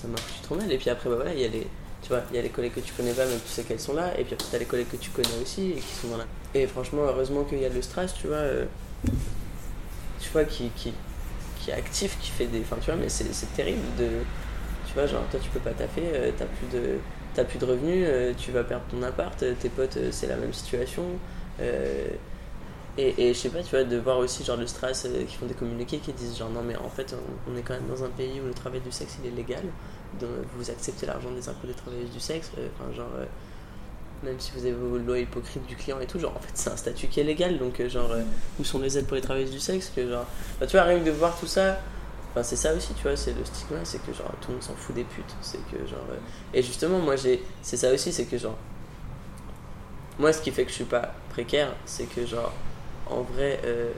[0.00, 0.70] ça m'a foutu trop mal.
[0.70, 1.66] Et puis après, bah voilà, il y a les.
[2.02, 3.80] Tu vois, il y a les collègues que tu connais pas, mais tu sais qu'elles
[3.80, 4.18] sont là.
[4.18, 6.26] Et puis après, t'as les collègues que tu connais aussi et qui sont dans la.
[6.54, 8.36] Et franchement, heureusement qu'il y a le stress, tu vois.
[8.36, 8.64] euh,
[10.20, 10.92] tu vois, qui, qui,
[11.58, 12.60] qui est actif, qui fait des.
[12.60, 14.08] Enfin, tu vois, mais c'est terrible de.
[14.86, 16.98] Tu vois, genre, toi, tu peux pas taffer, euh, t'as plus de.
[17.48, 21.02] Plus de revenus, euh, tu vas perdre ton appart, tes potes, c'est la même situation.
[22.98, 25.46] Et, je sais pas, tu vois, de voir aussi genre le stress euh, qui font
[25.46, 27.14] des communiqués qui disent genre non mais en fait
[27.46, 29.64] on, est quand même dans un pays où le travail du sexe il est légal,
[30.18, 33.26] donc vous acceptez l'argent des impôts des travailleuses du sexe, euh, enfin genre euh,
[34.22, 36.70] même si vous avez vos lois hypocrites du client et tout, genre en fait c'est
[36.70, 38.10] un statut qui est légal donc euh, genre
[38.58, 40.26] où sont les aides pour les travailleuses du sexe que genre
[40.60, 41.78] tu vois rien que de voir tout ça
[42.36, 44.62] Enfin, c'est ça aussi, tu vois, c'est le stigma, c'est que genre tout le monde
[44.62, 45.34] s'en fout des putes.
[45.40, 46.04] C'est que genre.
[46.52, 47.42] Et justement, moi j'ai.
[47.62, 48.58] C'est ça aussi, c'est que genre.
[50.18, 52.52] Moi, ce qui fait que je suis pas précaire, c'est que genre.
[53.06, 53.92] En vrai, euh,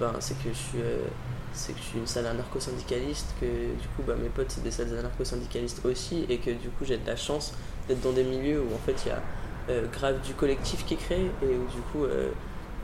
[0.00, 0.80] ben, c'est que je suis.
[0.82, 1.06] euh,
[1.52, 4.96] que je suis une salle anarcho-syndicaliste, que du coup, bah, mes potes, c'est des salles
[4.96, 7.52] anarcho-syndicalistes aussi, et que du coup, j'ai de la chance
[7.88, 9.20] d'être dans des milieux où en fait, il y a
[9.70, 12.06] euh, grave du collectif qui est créé, et où du coup,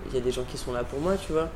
[0.09, 1.48] il y a des gens qui sont là pour moi, tu vois.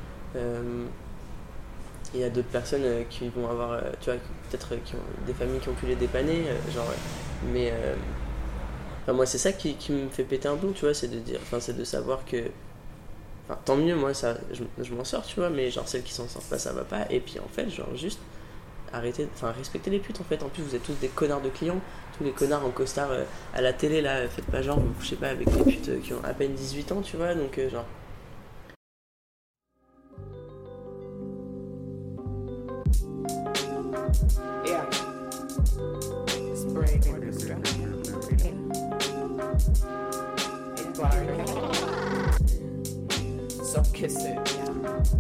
[2.15, 4.19] Il y a d'autres personnes qui vont avoir, tu vois,
[4.51, 6.45] peut-être qui ont des familles qui ont pu les dépanner,
[6.75, 6.87] genre,
[7.53, 7.73] mais
[9.03, 11.19] enfin, moi c'est ça qui, qui me fait péter un plomb, tu vois, c'est de
[11.19, 12.37] dire, enfin c'est de savoir que,
[13.57, 16.49] tant mieux, moi ça, je, m'en sors, tu vois, mais genre celles qui s'en sortent
[16.49, 18.21] pas, ça va pas, et puis en fait, genre juste
[18.93, 21.49] arrêtez, enfin respectez les putes en fait, en plus vous êtes tous des connards de
[21.49, 21.81] clients,
[22.17, 23.25] tous les connards en costard euh,
[23.55, 26.13] à la télé là, faites pas genre, vous couchez pas avec des putes euh, qui
[26.13, 27.85] ont à peine 18 ans, tu vois, donc euh, genre.
[43.69, 44.78] So kiss it.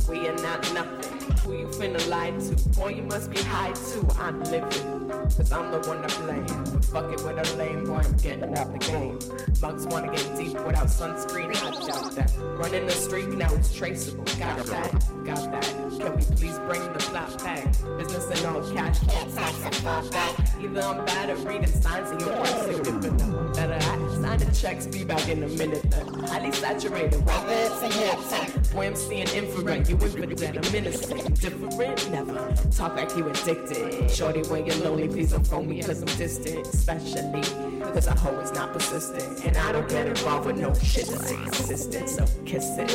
[0.09, 1.21] We are not nothing.
[1.39, 2.79] Who you finna lie to?
[2.79, 4.07] Boy, you must be high too.
[4.19, 5.09] I'm living.
[5.09, 6.47] Cause I'm the one to blame.
[6.73, 9.19] But fuck it with a lame boy, I'm getting out the game.
[9.61, 12.33] Bugs wanna get deep without sunscreen, I doubt that.
[12.57, 14.25] Running the streak, now it's traceable.
[14.39, 14.93] Got that,
[15.25, 15.65] got that.
[15.99, 17.65] Can we please bring the flat pack?
[17.99, 20.35] Business and all cash, can't stop some fall back.
[20.61, 23.55] Either I'm bad at reading signs of your work significant.
[23.55, 25.85] Better at signing checks, be back in a minute.
[26.29, 28.73] Highly saturated, whether it's a hit.
[28.73, 31.41] Boy, I'm seeing infrared, you impotent, I'm innocent.
[31.41, 32.55] Different, never.
[32.71, 34.11] Talk like you addicted.
[34.11, 36.67] Shorty, when you're lonely, please don't phone me cause I'm distant.
[36.67, 37.43] Especially
[37.83, 39.45] cause a hoe is not persistent.
[39.45, 42.09] And I don't get involved with no shit that's inconsistent.
[42.09, 42.91] So kiss it.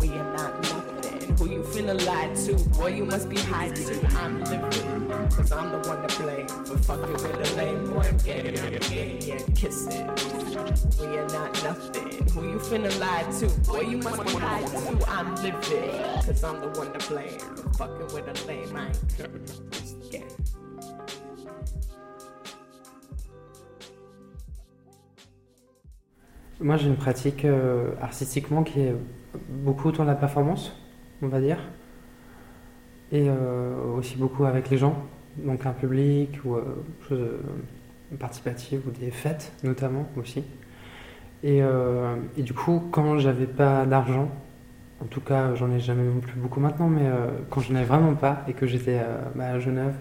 [0.00, 0.95] We are not nothing.
[1.38, 2.54] Who you finna lie to?
[2.78, 3.72] Boy, you must be high.
[4.16, 5.08] I'm living.
[5.30, 6.46] Cause I'm the one to blame.
[6.68, 9.18] With lame boy, I'm getting out of game.
[9.20, 10.06] Yeah, kiss it.
[11.00, 12.28] We are not nothing.
[12.30, 13.48] Who you finna lie to?
[13.70, 14.98] Boy, you must be high too.
[15.08, 15.90] I'm living.
[16.24, 17.38] Cause I'm the one to blame.
[17.38, 18.92] For fucking with a lame, I.
[26.58, 28.96] Moi, j'ai une pratique euh, artistiquement qui est
[29.48, 30.72] beaucoup de la performance,
[31.22, 31.58] on va dire,
[33.12, 34.96] et euh, aussi beaucoup avec les gens,
[35.38, 36.62] donc un public ou euh,
[37.08, 40.42] choses euh, participatives ou des fêtes notamment aussi.
[41.44, 41.62] Et,
[42.38, 44.28] du coup, quand j'avais pas d'argent,
[45.00, 47.08] en tout cas, j'en ai jamais non plus beaucoup maintenant, mais
[47.50, 49.94] quand j'en avais vraiment pas et que j'étais euh, bah, à Genève,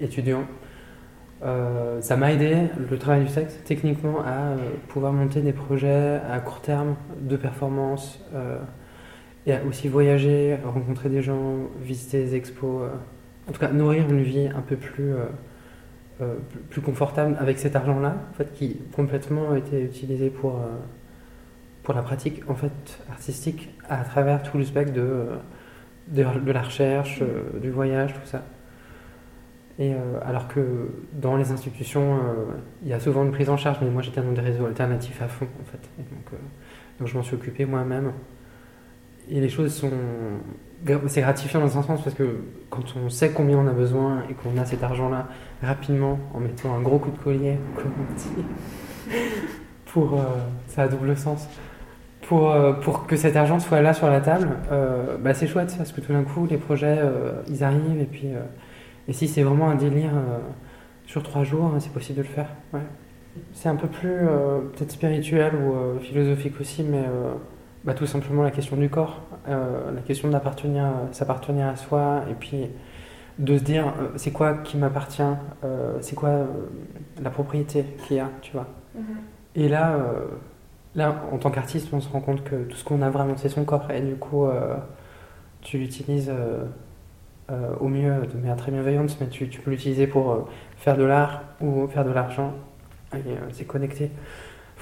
[0.00, 0.44] étudiant,
[1.42, 4.54] ça m'a aidé, le travail du sexe, techniquement, à
[4.88, 8.24] pouvoir monter des projets à court terme de performance
[9.46, 12.82] et aussi voyager, rencontrer des gens, visiter des expos.
[12.82, 12.88] euh,
[13.48, 15.24] en tout cas, nourrir une vie un peu plus, euh,
[16.20, 16.36] euh,
[16.70, 20.60] plus- confortable avec cet argent-là, en fait, qui complètement a été utilisé pour,
[21.82, 22.70] pour la pratique en fait,
[23.10, 25.26] artistique à travers tout le spectre de,
[26.08, 27.20] de, la recherche,
[27.60, 28.44] du voyage, tout ça.
[29.80, 29.92] Et
[30.24, 32.20] alors que dans les institutions,
[32.82, 35.20] il y a souvent une prise en charge, mais moi j'étais dans des réseaux alternatifs
[35.20, 35.80] à fond en fait.
[35.98, 36.40] Donc,
[37.00, 38.12] donc je m'en suis occupé moi-même.
[39.30, 39.90] Et les choses sont.
[41.06, 44.34] C'est gratifiant dans un sens parce que quand on sait combien on a besoin et
[44.34, 45.28] qu'on a cet argent-là
[45.62, 48.44] rapidement en mettant un gros coup de collier, comme on dit,
[49.86, 50.14] pour.
[50.14, 50.24] euh,
[50.66, 51.46] ça a double sens.
[52.22, 55.74] Pour, euh, pour que cet argent soit là sur la table, euh, bah c'est chouette
[55.76, 56.98] parce que tout d'un coup les projets
[57.48, 58.28] ils arrivent et puis.
[59.08, 60.12] et si c'est vraiment un délire
[61.06, 62.48] sur trois jours, hein, c'est possible de le faire.
[62.72, 62.80] Ouais.
[63.54, 64.18] C'est un peu plus
[64.74, 67.04] peut-être spirituel ou philosophique aussi, mais
[67.84, 72.34] bah, tout simplement la question du corps, euh, la question d'appartenir, s'appartenir à soi, et
[72.34, 72.68] puis
[73.38, 75.22] de se dire euh, c'est quoi qui m'appartient,
[75.64, 76.46] euh, c'est quoi euh,
[77.22, 78.66] la propriété qu'il y a, tu vois.
[79.54, 80.26] Et là, euh,
[80.94, 83.48] là, en tant qu'artiste, on se rend compte que tout ce qu'on a vraiment, c'est
[83.48, 84.76] son corps, et du coup, euh,
[85.62, 86.30] tu l'utilises.
[86.30, 86.64] euh,
[87.50, 90.96] euh, au mieux de manière très bienveillante, mais tu, tu peux l'utiliser pour euh, faire
[90.96, 92.54] de l'art ou faire de l'argent.
[93.14, 94.10] Et euh, c'est connecté.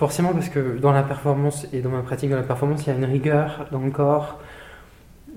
[0.00, 2.90] Forcément, parce que dans la performance et dans ma pratique de la performance, il y
[2.90, 4.40] a une rigueur dans le corps,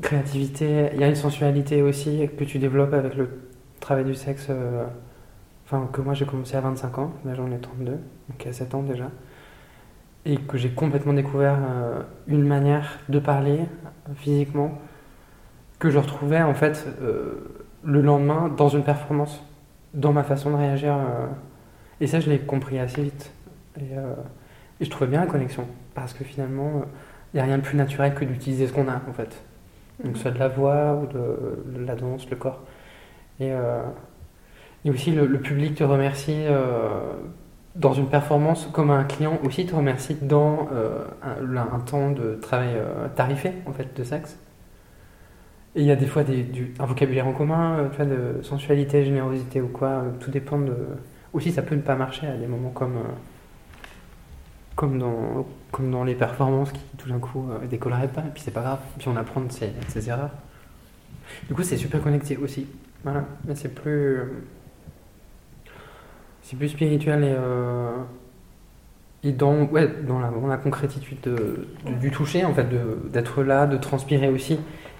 [0.02, 3.42] créativité, il y a une sensualité aussi que tu développes avec le
[3.82, 4.48] travail du sexe.
[4.50, 4.86] euh,
[5.66, 8.00] Enfin, que moi j'ai commencé à 25 ans, là j'en ai 32, donc
[8.40, 9.12] il y a 7 ans déjà.
[10.26, 14.80] Et que j'ai complètement découvert euh, une manière de parler euh, physiquement
[15.78, 16.88] que je retrouvais en fait
[17.84, 19.44] le lendemain dans une performance,
[19.94, 20.96] dans ma façon de réagir.
[22.00, 23.34] et ça, je l'ai compris assez vite.
[24.84, 25.66] Et je trouvais bien la connexion,
[25.96, 26.82] parce que finalement,
[27.34, 29.42] il n'y a rien de plus naturel que d'utiliser ce qu'on a en fait.
[30.04, 32.60] Donc, soit de la voix ou de, la danse, le corps.
[33.40, 33.82] Et, euh,
[34.86, 37.14] aussi, le, public te remercie euh,
[37.76, 42.76] dans une performance, comme un client aussi te remercie dans euh, un, temps de travail
[43.16, 44.38] tarifé en fait, de sexe.
[45.76, 49.62] Et il y a des fois un vocabulaire en commun, tu vois, de sensualité, générosité
[49.62, 50.04] ou quoi.
[50.20, 50.76] Tout dépend de.
[51.32, 52.98] Aussi, ça peut ne pas marcher à des moments comme,
[54.76, 58.22] comme, dans, comme dans les performances qui tout d'un coup euh, décolleraient pas.
[58.22, 58.80] Et puis c'est pas grave.
[58.98, 60.32] Puis on apprend de ses, de erreurs.
[61.48, 62.68] Du coup, c'est super connecté aussi.
[63.04, 63.26] Voilà.
[63.46, 64.20] Mais c'est plus.
[66.42, 67.34] C'est plus spirituel et.
[67.38, 67.92] euh,
[69.26, 72.68] et dans, ouais, dans, la, dans la concrétitude de- de- du toucher, en fait,
[73.10, 74.60] d'être là, de transpirer aussi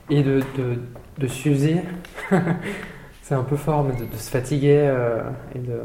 [0.10, 0.80] et de, de,
[1.28, 1.82] s'user.
[3.22, 5.82] c'est un peu fort, mais de, se fatiguer euh, et de-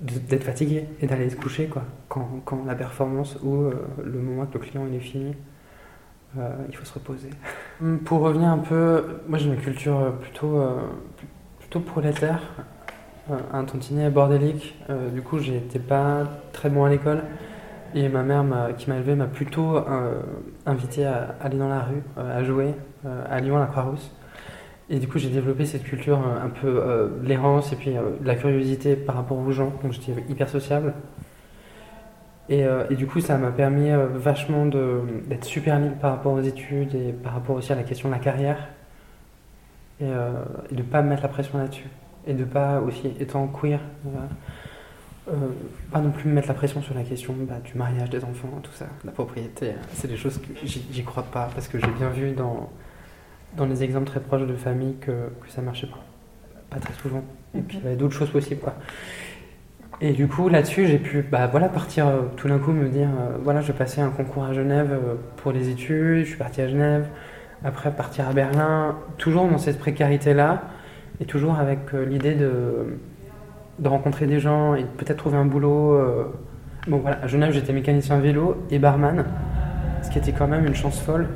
[0.00, 1.82] d'être fatigué et d'aller se coucher quoi.
[2.08, 3.72] Quand, la performance ou euh,
[4.04, 5.34] le moment que le client est fini
[6.38, 7.30] euh, il faut se reposer.
[7.80, 10.60] Hum, pour revenir un peu moi j'ai une culture euh, plutôt
[11.58, 12.40] plutôt prolétaire
[13.52, 14.78] un tantinet bordélique.
[15.12, 16.22] Du coup j'étais pas
[16.52, 17.24] très bon à l'école.
[17.92, 18.44] Et ma mère
[18.76, 19.80] qui m'a élevé m'a plutôt
[20.64, 22.72] invité à aller dans la rue à jouer
[23.04, 24.12] à Lyon à la Croix-Rousse
[24.88, 28.02] et du coup, j'ai développé cette culture euh, un peu euh, l'errance et puis euh,
[28.24, 29.72] la curiosité par rapport aux gens.
[29.82, 30.94] Donc, j'étais hyper sociable.
[32.48, 36.34] Et, euh, et du coup, ça m'a permis euh, vachement d'être super libre par rapport
[36.34, 38.68] aux études et par rapport aussi à la question de la carrière.
[40.00, 41.88] Et, de pas me mettre la pression là-dessus.
[42.26, 43.80] Et de pas aussi, étant queer,
[45.90, 48.60] pas non plus me mettre la pression sur la question bah, du mariage, des enfants,
[48.62, 49.72] tout ça, la propriété.
[49.94, 52.68] C'est des choses que j'y crois pas parce que j'ai bien vu dans
[53.56, 56.04] dans les exemples très proches de famille que, que ça marchait pas.
[56.70, 57.22] Pas très souvent.
[57.54, 58.74] Et puis il y avait d'autres choses possibles, quoi.
[60.00, 63.08] Et du coup, là-dessus, j'ai pu bah, voilà, partir euh, tout d'un coup, me dire
[63.08, 66.60] euh, voilà, je passer un concours à Genève euh, pour les études, je suis parti
[66.60, 67.06] à Genève,
[67.64, 70.64] après partir à Berlin, toujours dans cette précarité-là,
[71.20, 72.98] et toujours avec euh, l'idée de,
[73.78, 75.98] de rencontrer des gens et de peut-être trouver un boulot.
[76.88, 79.24] Bon, voilà, à Genève, j'étais mécanicien vélo et barman,
[80.02, 81.26] ce qui était quand même une chance folle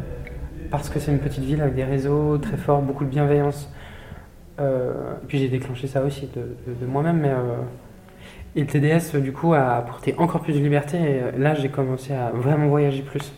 [0.70, 3.70] parce que c'est une petite ville avec des réseaux très forts, beaucoup de bienveillance.
[4.58, 7.20] Euh, puis j'ai déclenché ça aussi de, moi-même.
[7.20, 7.56] Mais, euh,
[8.56, 10.96] et le TDS, du coup, a apporté encore plus de liberté.
[10.96, 13.32] Et euh, là, j'ai commencé à vraiment voyager plus.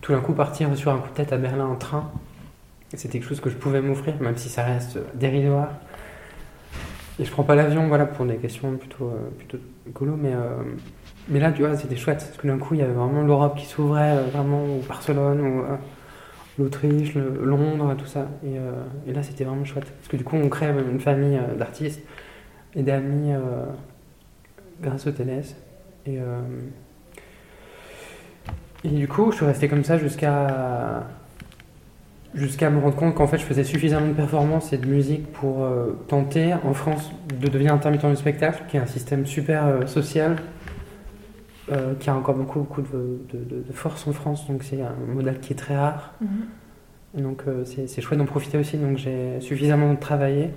[0.00, 2.10] Tout d'un coup, partir sur un coup de tête à Berlin en train,
[2.94, 5.68] c'était quelque chose que je pouvais m'offrir, même si ça reste dérisoire.
[7.20, 9.58] Et je prends pas l'avion, voilà, pour des questions plutôt, euh, plutôt
[9.88, 10.62] écolo, mais, euh,
[11.28, 13.56] mais là, tu vois, c'était chouette, parce que d'un coup, il y avait vraiment l'Europe
[13.56, 15.62] qui s'ouvrait, vraiment, ou Barcelone, ou
[16.60, 18.28] l'Autriche, Londres, tout ça.
[18.44, 18.72] Et, euh,
[19.06, 19.86] et là, c'était vraiment chouette.
[19.86, 22.00] Parce que du coup, on crée une famille euh, d'artistes
[22.74, 23.64] et d'amis euh,
[24.80, 25.56] grâce au TLS.
[26.06, 26.18] Et,
[28.84, 31.06] du coup, je suis resté comme ça jusqu'à
[32.32, 35.68] jusqu'à me rendre compte qu'en fait, je faisais suffisamment de performances et de musique pour
[36.08, 40.36] tenter en France de devenir intermittent du spectacle, qui est un système super social,
[41.70, 44.82] euh, qui a encore beaucoup, beaucoup de, de- de- de force en France, donc c'est
[44.82, 46.14] un modèle qui est très rare.
[47.16, 48.76] Et donc euh, c'est c'est chouette d'en profiter aussi.
[48.76, 50.50] Donc j'ai suffisamment travaillé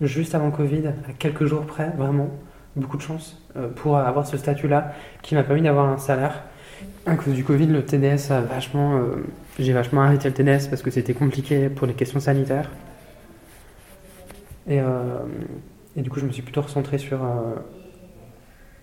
[0.00, 2.30] juste avant Covid, à quelques jours près, vraiment,
[2.76, 4.92] beaucoup de chance euh, pour avoir ce statut-là
[5.22, 6.42] qui m'a permis d'avoir un salaire.
[7.06, 8.96] À cause du Covid, le TDS a vachement.
[8.98, 9.16] euh,
[9.58, 12.70] j'ai vachement arrêté le TDS parce que c'était compliqué pour les questions sanitaires.
[14.68, 14.78] Et,
[15.96, 17.18] et du coup, je me suis plutôt recentré sur,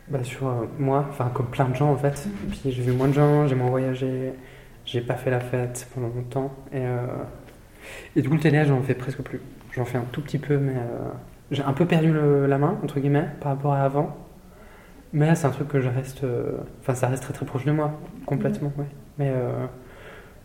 [0.10, 2.28] bah, sur euh, moi, enfin, comme plein de gens en fait.
[2.46, 4.34] Et puis j'ai vu moins de gens, j'ai moins voyagé,
[4.86, 6.54] j'ai pas fait la fête pendant longtemps.
[6.72, 7.06] Et, euh,
[8.16, 9.42] et du coup, le TDS, j'en fais presque plus.
[9.72, 11.10] J'en fais un tout petit peu, mais euh,
[11.52, 14.16] j'ai un peu perdu le- la main, entre guillemets, par rapport à avant.
[15.14, 16.24] Mais là, c'est un truc que je reste.
[16.24, 17.92] euh, Enfin, ça reste très très proche de moi,
[18.26, 18.86] complètement, ouais.
[19.18, 19.32] Mais,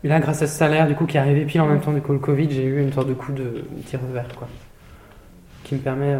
[0.09, 2.01] là, grâce à ce salaire, du coup, qui est arrivé pile en même temps du
[2.01, 4.47] coup, le Covid, j'ai eu une sorte de coup de tir vert, quoi.
[5.63, 6.19] Qui me permet, euh,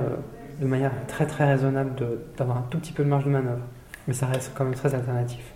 [0.64, 1.92] de manière très très raisonnable,
[2.38, 3.62] d'avoir un tout petit peu de marge de manœuvre.
[4.08, 5.54] Mais ça reste quand même très alternatif.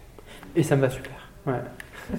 [0.55, 1.13] Et ça me va super,
[1.47, 1.61] ouais.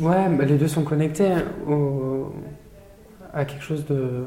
[0.00, 1.30] Ouais, bah, les deux sont connectés
[1.68, 2.32] au-
[3.32, 4.24] à quelque chose de.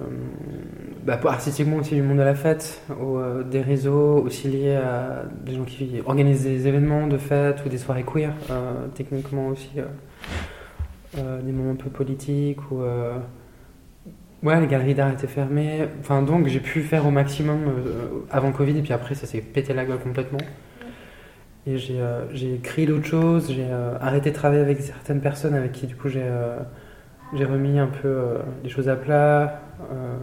[1.06, 5.24] Bah, artistiquement aussi du monde de la fête, au, euh, des réseaux aussi liés à
[5.46, 9.72] des gens qui organisent des événements de fête ou des soirées queer, euh, techniquement aussi
[9.78, 9.84] euh,
[11.18, 12.82] euh, des moments un peu politiques ou.
[14.48, 15.88] Euh, Ouais, les galeries d'art étaient fermées.
[16.00, 19.42] Enfin, donc j'ai pu faire au maximum euh, avant Covid et puis après ça s'est
[19.42, 20.40] pété la gueule complètement.
[21.66, 25.54] Et j'ai euh, j'ai écrit d'autres choses, j'ai euh, arrêté de travailler avec certaines personnes
[25.54, 26.60] avec qui du coup j'ai euh,
[27.34, 29.62] remis un peu euh, les choses à plat.
[29.92, 30.18] euh,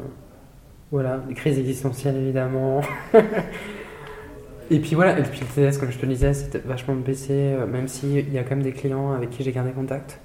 [0.90, 2.80] voilà, des crises existentielles évidemment.
[4.70, 7.32] et puis voilà, et puis le TDS, comme je te le disais, c'était vachement baissé,
[7.32, 10.20] euh, même s'il y a quand même des clients avec qui j'ai gardé contact.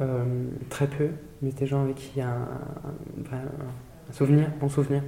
[0.00, 0.24] Euh,
[0.70, 1.10] très peu,
[1.44, 2.30] mais des gens avec qui il y a un,
[3.32, 3.36] un-
[4.10, 5.02] un souvenir, bon souvenir.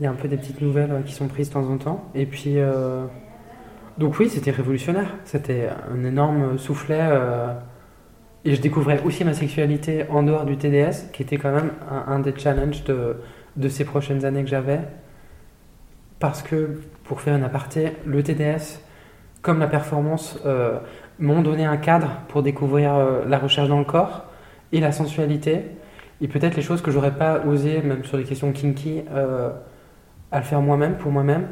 [0.00, 1.78] Il y a un peu des petites nouvelles euh, qui sont prises de temps en
[1.78, 2.04] temps.
[2.14, 3.04] Et puis, euh,
[3.98, 5.14] donc oui, c'était révolutionnaire.
[5.24, 6.98] C'était un énorme soufflet.
[7.00, 7.52] euh,
[8.44, 12.12] et je découvrais aussi ma sexualité en dehors du TDS, qui était quand même un,
[12.12, 13.16] un des challenges de,
[13.56, 14.80] de ces prochaines années que j'avais.
[16.18, 18.80] Parce que, pour faire une aparté, le TDS,
[19.42, 20.40] comme la performance,
[21.18, 24.24] m'ont donné un cadre pour découvrir euh, la recherche dans le corps
[24.72, 25.62] et la sensualité.
[26.20, 29.50] Et peut-être les choses que j'aurais pas osé, même sur les questions kinky, euh,
[30.30, 31.46] à le faire moi-même, pour moi-même.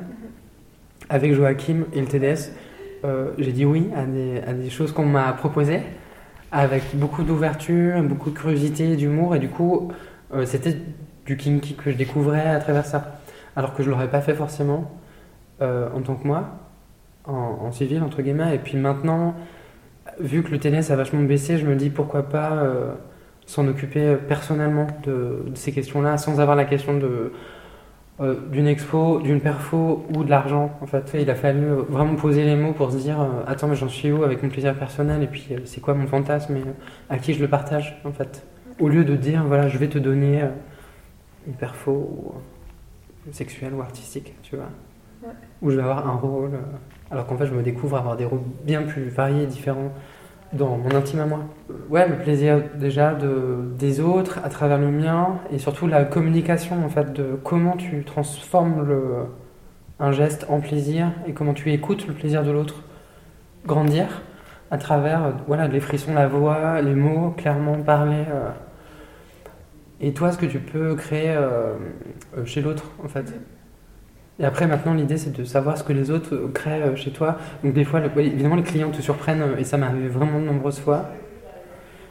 [1.09, 2.53] Avec Joachim et le TDS,
[3.05, 5.83] euh, j'ai dit oui à des, à des choses qu'on m'a proposées,
[6.53, 9.93] avec beaucoup d'ouverture, beaucoup de curiosité, d'humour, et du coup,
[10.45, 10.77] c'était
[11.27, 13.19] du kinky que je découvrais à travers ça.
[13.57, 14.91] Alors que je l'aurais pas fait forcément
[15.61, 16.60] en tant que moi,
[17.31, 18.55] en, en civil, entre guillemets.
[18.55, 19.35] Et puis maintenant,
[20.20, 22.93] vu que le TDS a vachement baissé, je me dis pourquoi pas euh,
[23.47, 27.33] s'en occuper personnellement de, de ces questions-là, sans avoir la question de
[28.20, 30.72] euh, d'une expo, d'une perfo ou de l'argent.
[30.83, 33.76] En fait, il a fallu vraiment poser les mots pour se dire euh, attends, mais
[33.76, 35.22] j'en suis où avec mon plaisir personnel?
[35.22, 36.62] Et puis c'est quoi mon fantasme et
[37.09, 38.45] à qui je le partage en fait?
[38.78, 40.45] Au lieu de dire voilà, je vais te donner
[41.47, 42.35] une perfo ou,
[43.33, 44.66] sexuelle ou artistique, tu vois,
[45.22, 45.28] Ouais.
[45.61, 46.53] où je vais avoir un rôle.
[47.11, 49.93] Alors qu'en fait, je me découvre avoir des rôles bien plus variés et différents
[50.53, 51.41] dans mon intime à moi.
[51.89, 56.85] Ouais, le plaisir déjà de, des autres à travers le mien et surtout la communication
[56.85, 58.85] en fait de comment tu transformes
[60.01, 62.83] un geste en plaisir et comment tu écoutes le plaisir de l'autre
[63.67, 64.23] grandir
[64.71, 68.25] à travers voilà, les frissons, la voix, les mots, clairement parler.
[68.31, 68.51] euh.
[70.01, 71.75] et toi, ce que tu peux créer euh,
[72.39, 73.35] euh, chez l'autre en fait?
[74.41, 77.11] Et après, maintenant, l'idée, c'est de savoir ce que les autres euh, créent euh, chez
[77.11, 77.36] toi.
[77.62, 80.47] Donc, des fois, évidemment, les clients te surprennent, euh, et ça m'est arrivé vraiment de
[80.47, 81.11] nombreuses fois.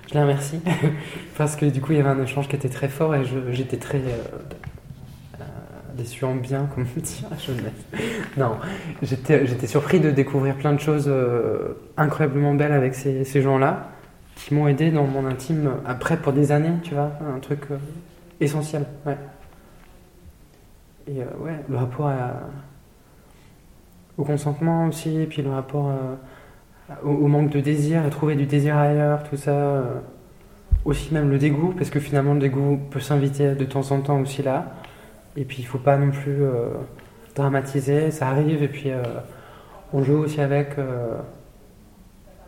[0.07, 0.61] Je les remercie,
[1.37, 3.77] parce que du coup, il y avait un échange qui était très fort, et j'étais
[3.77, 4.01] très
[5.95, 7.23] déçu en bien, comme on dit.
[8.37, 8.57] Non,
[9.03, 11.13] j'étais surpris de découvrir plein de choses
[11.95, 13.89] incroyablement belles avec ces, ces gens-là,
[14.35, 17.65] qui m'ont aidé dans mon intime, après, pour des années, tu vois, un truc
[18.39, 19.17] essentiel, ouais.
[21.09, 22.33] Et euh, ouais, le rapport à-
[24.17, 26.15] au consentement aussi, et puis le rapport euh,
[27.03, 29.51] au, au manque de désir, et trouver du désir ailleurs, tout ça.
[29.51, 29.83] euh,
[30.85, 34.19] aussi même le dégoût, parce que finalement le dégoût peut s'inviter de temps en temps
[34.21, 34.65] aussi là.
[35.35, 36.39] Et puis il faut pas non plus
[37.35, 38.89] dramatiser, ça arrive, et puis
[39.93, 40.77] on joue aussi avec.
[40.77, 41.17] euh,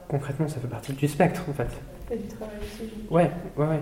[0.07, 1.67] concrètement, ça fait partie du spectre en fait.
[2.11, 2.89] Et du travail aussi.
[3.09, 3.81] Ouais, ouais, ouais.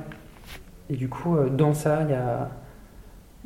[0.90, 2.50] Et du coup, euh, dans ça, il y a,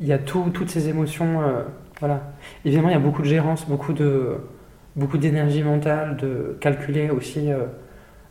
[0.04, 1.40] il y a tout- toutes ces émotions.
[1.42, 1.62] euh,
[1.98, 2.20] voilà.
[2.64, 4.36] Évidemment, il y a beaucoup de gérance, beaucoup de
[4.96, 7.64] beaucoup d'énergie mentale, de calculer aussi euh,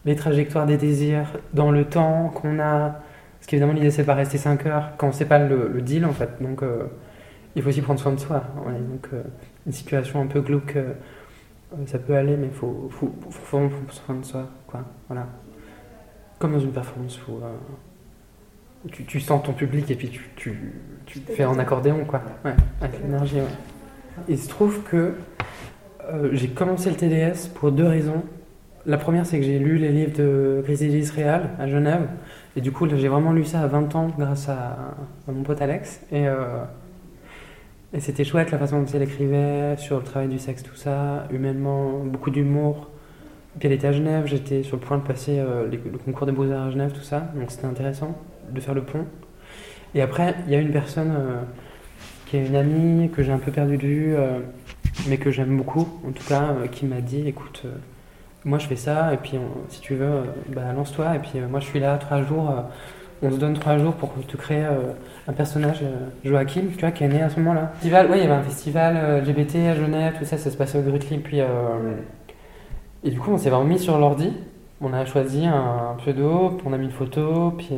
[0.05, 3.01] les trajectoires des désirs dans le temps qu'on a.
[3.39, 6.29] Parce qu'évidemment, l'idée, c'est pas rester 5 heures quand c'est pas le, deal, en fait.
[6.41, 6.85] Donc, euh,
[7.55, 8.43] il faut aussi prendre soin de soi.
[8.65, 9.09] Donc,
[9.65, 10.77] une situation un peu glauque,
[11.87, 14.49] ça peut aller, mais il faut, faut, faut, prendre soin de soi.
[14.67, 14.81] Quoi.
[15.09, 15.27] Voilà.
[16.39, 20.73] Comme dans une performance où tu, sens ton public et puis tu,
[21.19, 22.21] tu fais en accordéon, quoi.
[22.45, 24.23] Ouais, avec l'énergie, ouais.
[24.29, 25.13] Il se trouve que
[26.11, 28.23] euh, j'ai commencé le TDS pour deux raisons.
[28.85, 32.07] La première, c'est que j'ai lu les livres de Grizzly Real à Genève.
[32.55, 34.77] Et du coup, j'ai vraiment lu ça à 20 ans grâce à,
[35.27, 36.01] à mon pote Alex.
[36.11, 36.63] Et, euh,
[37.93, 41.25] et c'était chouette la façon dont elle écrivait, sur le travail du sexe, tout ça,
[41.31, 42.89] humainement, beaucoup d'humour.
[43.59, 46.25] Puis elle était à Genève, j'étais sur le point de passer euh, les- le concours
[46.25, 47.31] des beaux-arts à Genève, tout ça.
[47.35, 48.15] Donc c'était intéressant
[48.51, 49.05] de faire le pont.
[49.95, 51.41] Et après, il y a une personne euh,
[52.25, 54.39] qui est une amie que j'ai un peu perdu de vue, euh,
[55.07, 57.63] mais que j'aime beaucoup, en tout cas, euh, qui m'a dit écoute,
[58.43, 59.37] moi je fais ça, et puis
[59.69, 62.51] si tu veux, bah, lance-toi, et puis moi je suis là trois jours,
[63.21, 64.65] on se donne trois jours pour te créer
[65.27, 65.79] un personnage,
[66.25, 67.71] Joachim, tu vois, qui est né à ce moment-là.
[67.75, 70.81] Festival, il y avait un festival LGBT à Genève, tout ça, ça se passait au
[70.81, 71.39] Grutli, puis.
[73.03, 74.33] et du coup, on s'est vraiment mis sur l'ordi.
[74.85, 77.77] On a choisi un pseudo, puis on a mis une photo, puis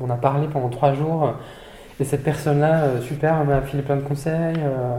[0.00, 1.34] on a, parlé pendant trois jours.
[2.00, 4.56] Et cette personne-là, euh, super, m'a filé plein de conseils.
[4.56, 4.98] euh,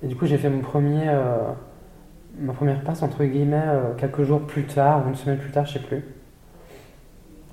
[0.00, 1.38] et du coup, j'ai fait mon premier, euh,
[2.38, 3.66] ma première passe, entre guillemets,
[3.98, 6.04] quelques jours plus tard, ou une semaine plus tard, je sais plus.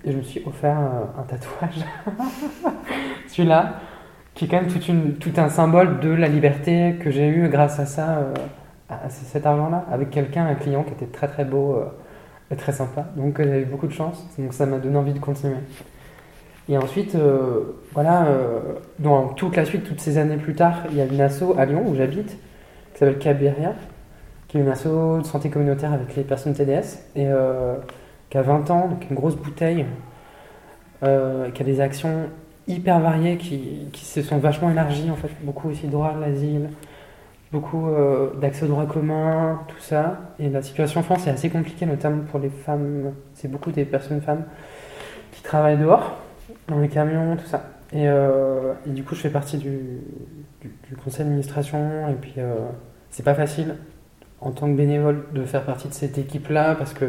[0.04, 1.84] Et je me suis offert un tatouage.
[3.28, 3.80] Celui-là,
[4.36, 7.50] qui est quand même toute une, tout un symbole de la liberté que j'ai eue
[7.50, 8.28] grâce à ça,
[8.90, 11.84] à cet argent-là, avec quelqu'un, un client qui était très très beau
[12.56, 13.08] très sympa.
[13.16, 15.58] Donc euh, j'ai eu beaucoup de chance, donc ça m'a donné envie de continuer.
[16.70, 18.60] Et ensuite, euh, voilà, euh,
[19.00, 21.66] dans toute la suite, toutes ces années plus tard, il y a une asso à
[21.66, 22.38] Lyon où j'habite,
[22.94, 23.74] qui s'appelle Cabiria,
[24.48, 27.76] qui est une asso de santé communautaire avec les personnes TDS, et euh,
[28.30, 29.86] qui a 20 ans, donc une grosse bouteille,
[31.04, 32.30] euh, qui a des actions
[32.68, 36.70] hyper variées qui, qui se sont vachement élargies en fait, beaucoup aussi droit à l'asile,
[37.52, 40.20] beaucoup euh, d'accès au droit commun, tout ça.
[40.40, 43.86] Et la situation en France est assez compliquée, notamment pour les femmes, c'est beaucoup des
[43.86, 44.44] personnes femmes
[45.32, 46.18] qui travaillent dehors,
[46.68, 47.64] dans les camions, tout ça.
[47.94, 50.02] Et, euh, et du coup, je fais partie du,
[51.04, 52.56] conseil d'administration, et puis euh,
[53.10, 53.76] c'est pas facile
[54.42, 57.06] en tant que bénévole de faire partie de cette équipe-là, parce que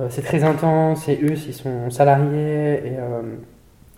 [0.00, 2.96] euh, c'est très intense, et eux, ils sont salariés, et,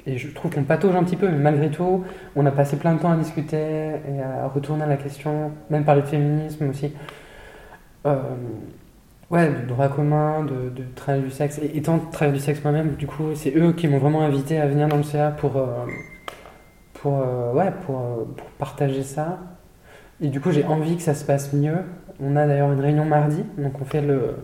[0.07, 2.05] et je trouve qu'on patauge un petit peu, mais malgré tout,
[2.37, 5.85] on a passé plein de temps à discuter et à retourner à la question, même
[5.85, 6.93] parler de féminisme aussi.
[8.07, 8.21] Euh,
[9.31, 11.59] ouais, de droit commun, de, travail du sexe.
[11.59, 14.67] Et étant travail du sexe moi-même, du coup, c'est eux qui m'ont vraiment invité à
[14.69, 15.67] venir dans le CA pour, euh,
[16.95, 19.41] pour, euh, ouais, pour, pour partager ça.
[20.21, 21.79] Et du coup, j'ai envie que ça se passe mieux.
[22.21, 24.37] On a d'ailleurs une réunion mardi, donc on fait le,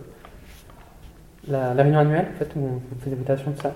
[1.47, 3.73] la, réunion annuelle, en fait, où on fait des votations de ça.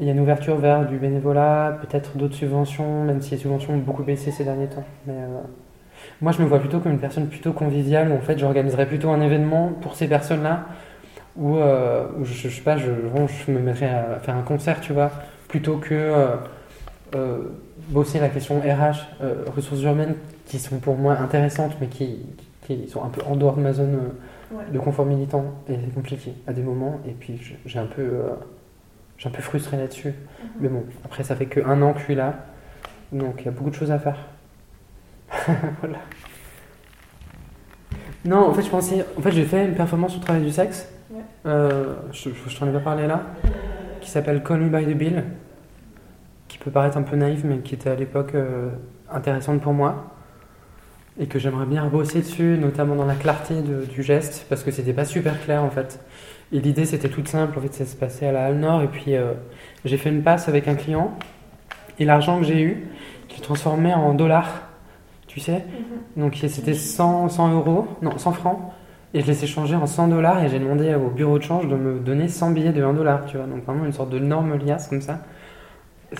[0.00, 3.74] Il y a une ouverture vers du bénévolat, peut-être d'autres subventions, même si les subventions
[3.74, 4.84] ont beaucoup baissé ces derniers temps.
[5.06, 5.40] Mais euh,
[6.22, 9.10] moi, je me vois plutôt comme une personne plutôt conviviale, où en fait, j'organiserais plutôt
[9.10, 10.64] un événement pour ces personnes-là,
[11.36, 12.90] où, euh, où je, je sais pas, je,
[13.52, 15.10] me mettrais à faire un concert, tu vois,
[15.48, 16.14] plutôt que
[17.14, 17.38] euh,
[17.90, 19.22] bosser la question RH,
[19.54, 20.14] ressources humaines,
[20.46, 22.20] qui sont pour moi intéressantes, mais qui,
[22.66, 23.98] qui sont un peu en dehors de ma zone
[24.52, 24.64] Ouais.
[24.72, 25.44] de confort militant.
[25.68, 28.02] Et c'est compliqué à des moments, et puis j'ai un peu.
[29.20, 30.14] Je suis un peu frustré là-dessus.
[30.60, 32.46] Mais bon, après, ça fait que un an que je suis là.
[33.12, 34.16] Donc, il y a beaucoup de choses à faire.
[35.80, 35.98] voilà.
[38.24, 39.04] Non, en fait, je pensais.
[39.18, 40.90] En fait, j'ai fait une performance au travail du sexe.
[41.10, 41.20] Ouais.
[41.44, 43.26] Euh, je je t'en ai pas parlé là.
[44.00, 45.22] Qui s'appelle Call Me By the Bill.
[46.48, 48.70] Qui peut paraître un peu naïf, mais qui était à l'époque euh,
[49.12, 50.14] intéressante pour moi.
[51.18, 54.70] Et que j'aimerais bien rebosser dessus, notamment dans la clarté de- du geste, parce que
[54.70, 56.00] c'était pas super clair en fait.
[56.52, 58.88] Et l'idée c'était toute simple, en fait ça se passait à la Halle Nord, et
[58.88, 59.34] puis euh,
[59.84, 61.12] j'ai fait une passe avec un client,
[61.98, 62.88] et l'argent que j'ai eu,
[63.28, 64.62] je l'ai transformé en dollars,
[65.28, 65.64] tu sais.
[66.16, 68.58] Donc c'était 100, 100 euros, non 100 francs,
[69.14, 71.68] et je les ai changés en 100 dollars, et j'ai demandé au bureau de change
[71.68, 73.46] de me donner 100 billets de 1 dollar, tu vois.
[73.46, 75.20] Donc vraiment une sorte de norme liasse comme ça.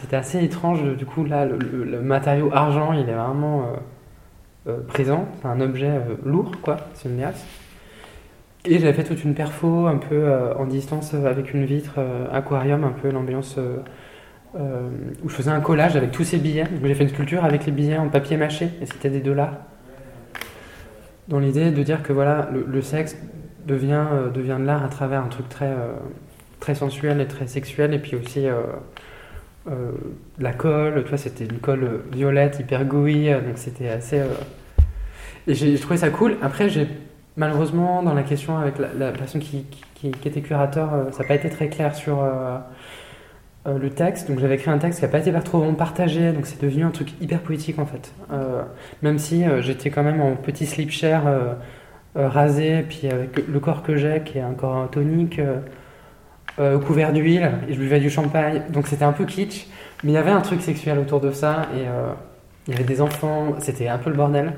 [0.01, 4.71] C'était assez étrange, du coup là le, le- le matériau argent il est vraiment euh,
[4.71, 5.91] euh, présent, c'est un objet
[6.25, 7.45] lourd quoi, c'est une liasse.
[8.67, 11.95] Et j'avais fait toute une perfo un peu euh, en distance euh, avec une vitre
[11.97, 13.59] euh, aquarium, un peu l'ambiance
[15.23, 16.65] où je faisais un collage avec tous ces billets.
[16.83, 19.55] J'ai fait une sculpture avec les billets en papier mâché et c'était des dollars.
[21.29, 23.17] Dans l'idée de dire que voilà, le, sexe
[23.65, 24.05] devient,
[24.35, 25.73] devient de l'art à travers un truc très,
[26.59, 28.49] très sensuel et très sexuel et puis aussi
[30.41, 31.05] la colle.
[31.05, 34.21] Toi, c'était une colle violette, hyper gooey, donc c'était assez.
[35.47, 36.39] Et j'ai trouvé ça cool.
[36.43, 36.89] Après, j'ai
[37.37, 39.67] malheureusement, dans la question avec la, personne qui,
[40.25, 42.59] était curateur, euh, ça n'a pas été très clair sur, euh,
[43.67, 44.29] euh, le texte.
[44.29, 46.85] Donc j'avais écrit un texte qui n'a pas été trop bon partagé, donc c'est devenu
[46.85, 48.13] un truc hyper poétique en fait.
[49.03, 51.55] Même si j'étais quand même en petit slip euh,
[52.15, 55.41] rasé, puis avec le corps que j'ai, qui est un corps tonique,
[56.87, 59.67] couvert d'huile, et je buvais du champagne, donc c'était un peu kitsch.
[60.05, 61.85] Mais il y avait un truc sexuel autour de ça, et
[62.67, 64.55] il y avait des enfants, c'était un peu le bordel.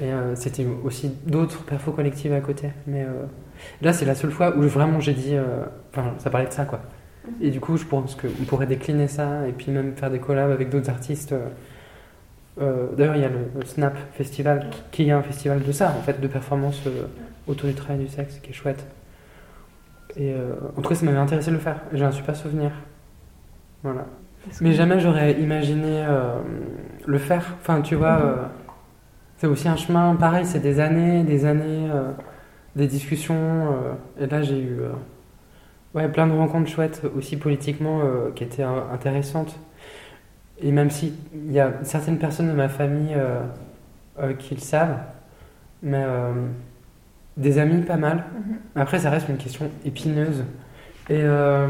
[0.00, 2.70] Et euh, c'était aussi d'autres perfos collectives à côté.
[2.86, 3.24] Mais euh,
[3.82, 5.34] là, c'est la seule fois où vraiment j'ai dit.
[5.34, 6.80] euh, Enfin, ça parlait de ça, quoi.
[7.40, 10.50] Et du coup, je pense qu'on pourrait décliner ça et puis même faire des collabs
[10.50, 11.34] avec d'autres artistes.
[12.58, 16.20] D'ailleurs, il y a le, Snap Festival qui, est un festival de ça, en fait,
[16.20, 16.82] de performance
[17.46, 18.84] autour du travail du sexe, qui est chouette.
[20.16, 20.34] Et
[20.76, 21.80] en tout cas, ça m'avait intéressé de le faire.
[21.92, 22.72] J'ai un super souvenir.
[23.82, 24.06] Voilà.
[24.60, 26.38] Mais jamais j'aurais imaginé euh,
[27.06, 27.44] le faire.
[27.60, 28.36] Enfin, tu vois, euh,
[29.38, 32.10] c'est aussi un chemin, pareil, c'est des années, des années, euh,
[32.76, 33.34] des discussions.
[33.36, 34.90] euh, et là, j'ai eu euh,
[35.94, 38.02] ouais, plein de rencontres chouettes, aussi politiquement,
[38.34, 39.58] qui étaient intéressantes.
[40.60, 43.16] Et même si il y a certaines personnes de ma famille
[44.40, 44.98] qui le savent,
[45.82, 46.04] mais
[47.36, 48.24] des amis pas mal.
[48.74, 50.44] Après, ça reste une question épineuse.
[51.08, 51.68] Et euh,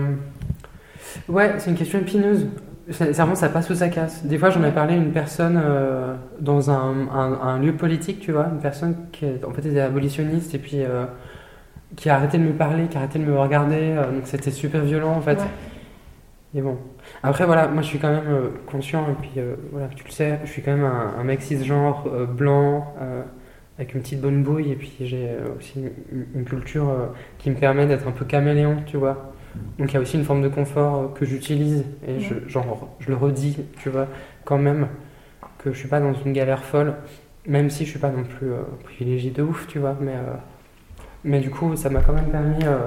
[1.29, 2.47] ouais, c'est une question épineuse.
[2.89, 4.25] Vraiment, ça passe ou ça casse.
[4.25, 8.21] Des fois, j'en ai parlé à une personne euh, dans un, un- un lieu politique,
[8.21, 11.05] tu vois, une personne qui est- en fait était abolitionniste et puis euh,
[11.97, 13.77] qui a arrêté de me parler, qui a arrêté de me regarder.
[13.97, 15.39] euh, donc c'était super violent en fait.
[15.39, 15.45] Ouais.
[16.55, 16.79] Et bon.
[17.23, 18.25] Après, voilà, moi je suis quand même
[18.67, 19.41] conscient, et puis
[19.73, 22.95] voilà, tu le sais, je suis quand même un, un mec cisgenre, blanc,
[23.79, 25.29] avec une petite bonne bouille, et puis j'ai
[25.59, 25.81] aussi
[26.13, 26.91] une, une culture
[27.39, 29.33] qui me permet d'être un peu caméléon, tu vois.
[29.79, 32.89] Donc il y a aussi une forme de confort euh, que j'utilise, et je, genre,
[33.01, 34.07] je le redis, tu vois,
[34.45, 34.89] quand même,
[35.59, 36.95] que je suis pas dans une galère folle,
[37.47, 40.35] même si je suis pas non plus euh, privilégié de ouf, tu vois, mais, euh,
[41.25, 42.79] mais du coup, ça m'a quand même permis, euh,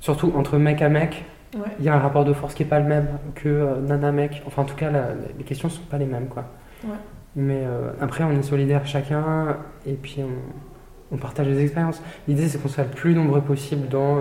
[0.00, 1.24] surtout entre mec à mec,
[1.56, 1.62] Ouais.
[1.80, 4.12] il y a un rapport de force qui est pas le même que euh, nana
[4.12, 4.40] mec.
[4.46, 6.44] Enfin, en tout cas, la- les questions sont pas les mêmes, quoi.
[6.84, 6.90] Ouais.
[7.34, 7.64] Mais
[8.00, 12.00] après, on est solidaires chacun et puis on, on partage les expériences.
[12.28, 14.18] L'idée, c'est qu'on soit le plus nombreux possible dans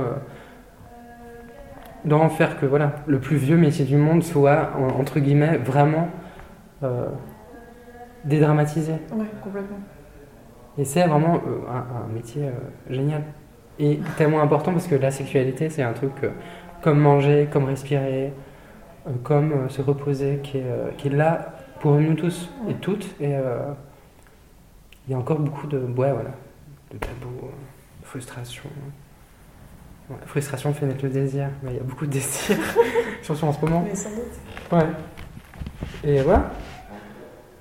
[2.06, 6.10] dans faire que voilà, le plus vieux métier du monde soit en- entre guillemets vraiment
[6.84, 7.08] euh,
[8.24, 8.94] dédramatisé.
[9.14, 9.80] Ouais, complètement.
[10.78, 12.52] Et c'est vraiment euh, un, un métier euh,
[12.90, 13.24] génial.
[13.80, 16.12] Et tellement important parce que la sexualité, c'est un truc
[16.82, 18.34] comme manger, comme respirer,
[19.24, 23.06] comme se reposer, qui est, qui est là pour nous tous et toutes.
[23.22, 23.32] Et
[25.08, 26.32] il y a encore beaucoup de, ouais, voilà,
[26.92, 27.48] de tabous,
[28.02, 28.70] de frustration.
[30.10, 31.50] La frustration fait naître le désir.
[31.66, 32.58] Il y a beaucoup de désirs,
[33.22, 33.84] surtout en ce moment.
[33.88, 34.72] Mais sans doute.
[34.72, 34.88] Ouais.
[36.04, 36.50] Et voilà.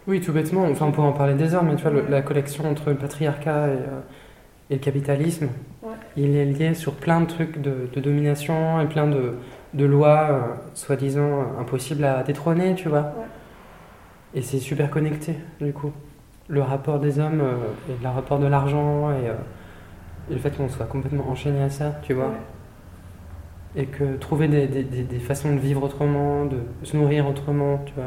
[0.07, 2.23] Oui, tout bêtement, enfin on pourrait en parler des heures, mais tu vois, le- la
[2.23, 4.01] collection entre le patriarcat et, euh,
[4.71, 5.49] et le capitalisme,
[5.83, 5.91] Ouais.
[6.17, 9.35] il est lié sur plein de trucs de, de domination et plein de,
[9.75, 10.41] de lois euh,
[10.73, 13.13] soi-disant euh, impossibles à détrôner, tu vois.
[14.35, 15.93] Et c'est super connecté, du coup.
[16.49, 17.57] Le rapport des hommes euh,
[17.93, 19.29] et le rapport de l'argent et,
[20.31, 22.33] et le fait qu'on soit complètement enchaîné à ça, tu vois.
[23.77, 27.81] Et que trouver des, des- des- des façons de vivre autrement, de se nourrir autrement,
[27.87, 28.05] tu vois.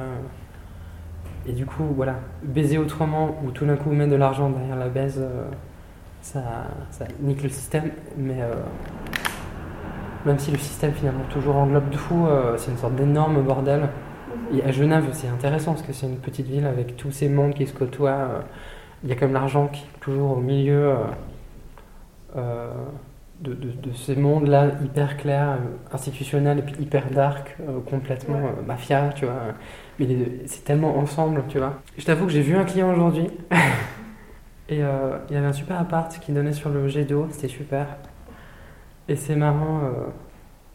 [1.48, 4.90] Et du coup, voilà, baiser autrement ou tout d'un coup mettre de l'argent derrière la
[4.90, 5.46] baise, euh,
[6.22, 6.42] ça,
[6.92, 7.92] ça nique le système.
[8.18, 8.54] Mais euh,
[10.26, 13.90] même si le système finalement toujours englobe tout, euh, c'est une sorte d'énorme bordel.
[14.54, 17.54] Et à Genève, c'est intéressant parce que c'est une petite ville avec tous ces mondes
[17.54, 18.44] qui se côtoient.
[19.04, 20.94] Il y a comme l'argent qui est toujours au milieu
[22.36, 28.38] de, de- de ces mondes-là hyper clairs, euh, institutionnels et puis hyper dark, euh, complètement
[28.38, 29.34] euh, mafia, tu vois.
[30.00, 30.08] Mais
[30.46, 31.74] c'est tellement ensemble, tu vois.
[31.98, 33.28] Je t'avoue que j'ai vu un client aujourd'hui
[34.70, 37.48] et euh, il y avait un super appart qui donnait sur le jet d'eau, c'était
[37.48, 37.88] super.
[39.10, 39.92] Et c'est marrant euh,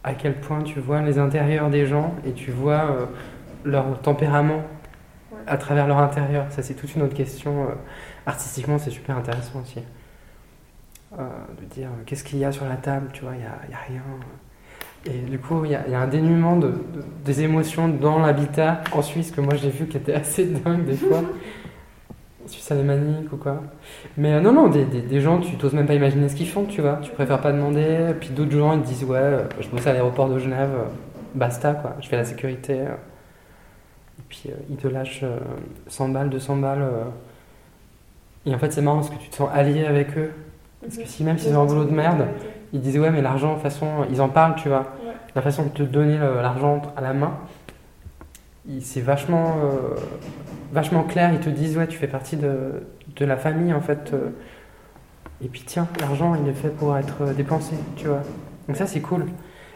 [0.05, 3.07] à quel point tu vois les intérieurs des gens et tu vois euh,
[3.65, 4.63] leur tempérament
[5.47, 6.47] à travers leur intérieur.
[6.51, 7.65] Ça, c'est toute une autre question.
[7.65, 7.75] euh,
[8.27, 9.81] artistiquement, c'est super intéressant aussi.
[11.13, 11.23] Euh,
[11.61, 13.79] de dire euh, qu'est-ce qu'il y a sur la table, tu vois, il n'y a,
[13.87, 14.03] rien.
[15.05, 19.03] Et du coup, il y, a un dénuement de, de- des émotions dans l'habitat en
[19.03, 21.23] Suisse que moi j'ai vu qui était assez dingue des fois.
[22.47, 23.63] Suisse alémanique ou quoi.
[24.17, 26.81] Mais euh, non, non, des, gens, tu t'oses même pas imaginer ce qu'ils font, tu
[26.81, 26.99] vois.
[27.03, 28.13] Tu préfères pas demander.
[28.21, 30.71] Puis d'autres gens, ils te disent, ouais, je bosse à l'aéroport de Genève,
[31.35, 31.97] basta, quoi.
[32.01, 32.75] Je fais la sécurité.
[32.75, 35.39] Et puis ils te lâchent euh,
[35.87, 36.85] 100 balles, 200 balles.
[38.45, 40.31] Et en fait, c'est marrant parce que tu te sens allié avec eux.
[40.87, 42.27] Parce que si même s'ils ont un boulot de merde,
[42.73, 44.85] ils disent ouais mais l'argent, de toute façon, ils en parlent, tu vois.
[45.35, 47.33] La façon de te donner l'argent à la main,
[48.81, 49.97] c'est vachement, euh,
[50.73, 51.31] vachement clair.
[51.33, 52.83] Ils te disent ouais tu fais partie de,
[53.17, 54.11] de la famille en fait.
[54.13, 54.31] euh.
[55.45, 58.23] Et puis tiens, l'argent il est fait pour être dépensé, tu vois.
[58.69, 59.27] Donc ça c'est cool.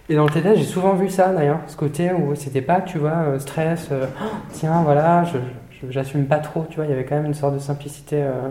[0.09, 2.99] Et dans le TDS, j'ai souvent vu ça d'ailleurs, ce côté où c'était pas, tu
[2.99, 6.93] vois, euh, stress, euh, Oh, tiens, voilà, je- j'assume pas trop, tu vois, il y
[6.93, 8.23] avait quand même une sorte de simplicité.
[8.23, 8.49] euh.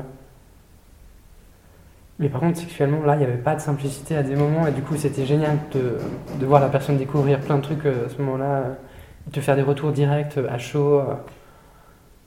[2.20, 4.72] Mais par contre, sexuellement, là, il n'y avait pas de simplicité à des moments, et
[4.72, 5.98] du coup, c'était génial de,
[6.38, 8.74] de voir la personne découvrir plein de trucs euh, à ce moment-là, euh,
[9.32, 11.02] te faire des retours directs, euh, à chaud.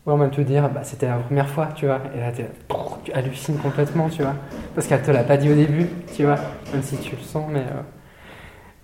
[0.07, 3.59] Ouais, même te dire, bah, c'était la première fois, tu vois, et là, tu hallucines
[3.59, 4.35] complètement, tu vois,
[4.75, 6.39] parce qu'elle te l'a pas dit au début, tu vois,
[6.73, 7.65] même si tu le sens, mais.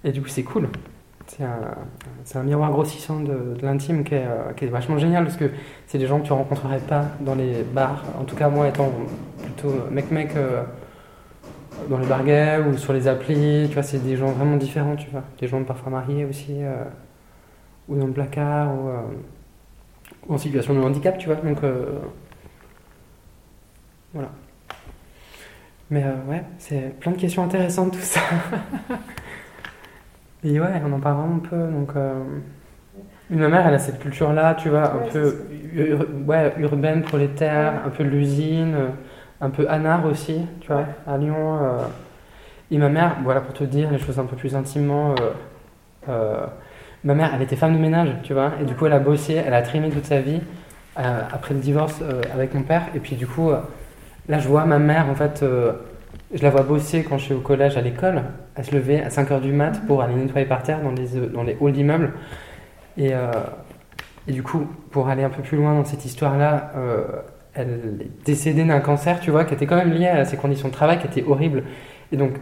[0.04, 0.68] et du coup, c'est cool.
[1.26, 5.50] C'est un, un miroir grossissant de, l'intime qui euh, qui est vachement génial parce que
[5.86, 8.02] c'est des gens que tu rencontrerais pas dans les bars.
[8.18, 8.90] En tout cas, moi étant
[9.42, 10.30] plutôt mec-mec
[11.88, 14.96] dans les bars gays ou sur les applis, tu vois, c'est des gens vraiment différents,
[14.96, 15.22] tu vois.
[15.40, 16.84] Des gens parfois mariés aussi, euh,
[17.88, 19.00] ou dans le placard, ou, euh,
[20.28, 21.36] ou en situation de handicap, tu vois.
[21.36, 21.98] Donc, euh,
[24.12, 24.28] voilà.
[25.90, 28.20] Mais ouais, c'est plein de questions intéressantes tout ça.
[30.44, 31.56] Et ouais, on en parle vraiment peu.
[31.68, 31.90] Donc,
[33.30, 35.36] ma mère, elle a cette culture-là, tu vois, un Ouais, peu
[35.74, 38.74] ur- ouais, urbaine, prolétaire, un peu l'usine,
[39.40, 41.58] un peu anard aussi, tu vois, à Lyon.
[41.62, 41.78] euh.
[42.70, 45.30] Et ma mère, voilà, pour te dire les choses un peu plus intimement, euh,
[46.10, 46.46] euh,
[47.02, 49.34] ma mère, elle était femme de ménage, tu vois, et du coup, elle a bossé,
[49.34, 50.40] elle a trimé toute sa vie
[50.96, 52.02] après le divorce
[52.34, 52.82] avec mon père.
[52.92, 53.52] Et puis, du coup,
[54.28, 55.44] là, je vois ma mère, en fait.
[56.34, 58.22] je la vois bosser quand je suis au collège, à l'école.
[58.56, 61.44] Elle se levait à 5h du mat pour aller nettoyer par terre dans les, dans
[61.44, 62.12] les halls d'immeubles.
[62.96, 63.12] Et,
[64.26, 66.72] et du coup, pour aller un peu plus loin dans cette histoire-là,
[67.58, 70.68] elle est décédée d'un cancer, tu vois, qui était quand même lié à ses conditions
[70.68, 71.64] de travail, qui étaient horribles.
[72.12, 72.32] Et donc,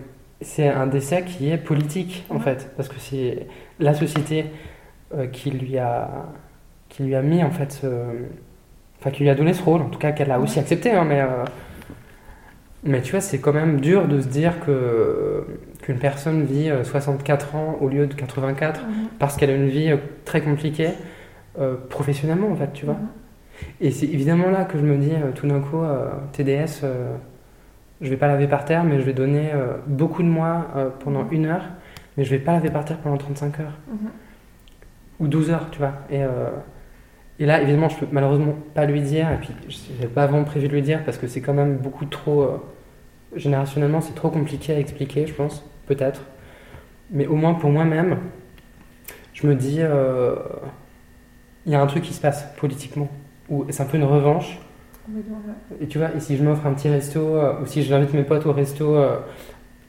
[0.40, 3.46] c'est un décès qui est politique, en fait, parce que c'est
[3.80, 4.46] la société
[5.16, 6.10] euh, qui, lui a,
[6.88, 7.86] qui lui a mis, en fait, ce-
[9.00, 11.04] enfin, qui lui a donné ce rôle, en tout cas, qu'elle a aussi accepté, hein,
[11.04, 11.20] mais.
[11.20, 11.44] euh,
[12.84, 15.44] mais tu vois, c'est quand même dur de se dire que
[15.82, 18.84] qu'une personne vit euh, 64 ans au lieu de 84
[19.18, 20.90] parce qu'elle a une vie euh, très compliquée
[21.58, 22.98] euh, professionnellement en fait, tu vois.
[23.80, 27.16] Et c'est évidemment là que je me dis euh, tout d'un coup euh, TDS, euh,
[28.00, 29.50] je vais pas laver par terre, mais je vais donner
[29.86, 30.66] beaucoup de moi
[31.02, 31.64] pendant une heure,
[32.16, 34.10] mais je vais pas laver par terre pendant 35 heures Mhm.
[35.20, 35.94] ou 12 heures, tu vois.
[36.10, 36.20] Et,
[37.38, 39.54] et là, évidemment, je peux malheureusement pas lui dire, et puis
[39.98, 42.60] j'ai pas vraiment prévu de lui dire parce que c'est quand même beaucoup trop.
[43.34, 46.20] générationnellement, c'est trop compliqué à expliquer, je pense, peut-être.
[47.10, 48.18] Mais au moins pour moi-même,
[49.32, 50.36] je me dis, euh,
[51.64, 53.08] il y a un truc qui se passe politiquement,
[53.48, 54.58] où c'est un peu une revanche.
[55.80, 58.24] Et tu vois, et si je m'offre un petit resto, euh, ou si j'invite mes
[58.24, 59.18] potes au resto euh,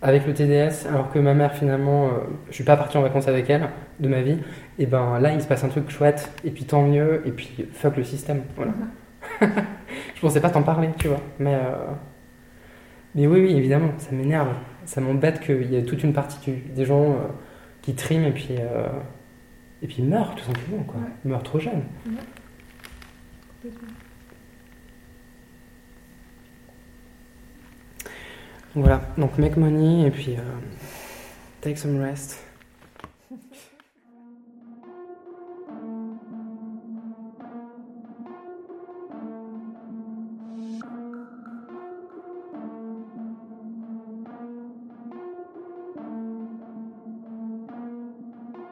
[0.02, 2.10] avec le TDS, alors que ma mère finalement, euh,
[2.50, 3.68] je suis pas parti en vacances avec elle
[4.00, 4.38] de ma vie,
[4.78, 7.66] et ben là il se passe un truc chouette, et puis tant mieux, et puis
[7.74, 8.74] fuck le système, voilà.
[9.42, 11.60] je pensais pas t'en parler, tu vois, mais euh,
[13.16, 14.50] mais oui, oui, évidemment, ça m'énerve,
[14.86, 17.16] ça m'embête qu'il y ait toute une partie du- des gens
[17.82, 18.50] qui triment et puis
[19.82, 21.84] et puis meurent tout simplement, quoi, Ils meurent trop jeunes.
[28.76, 30.42] Voilà, donc make money et puis euh,
[31.62, 32.44] take some rest.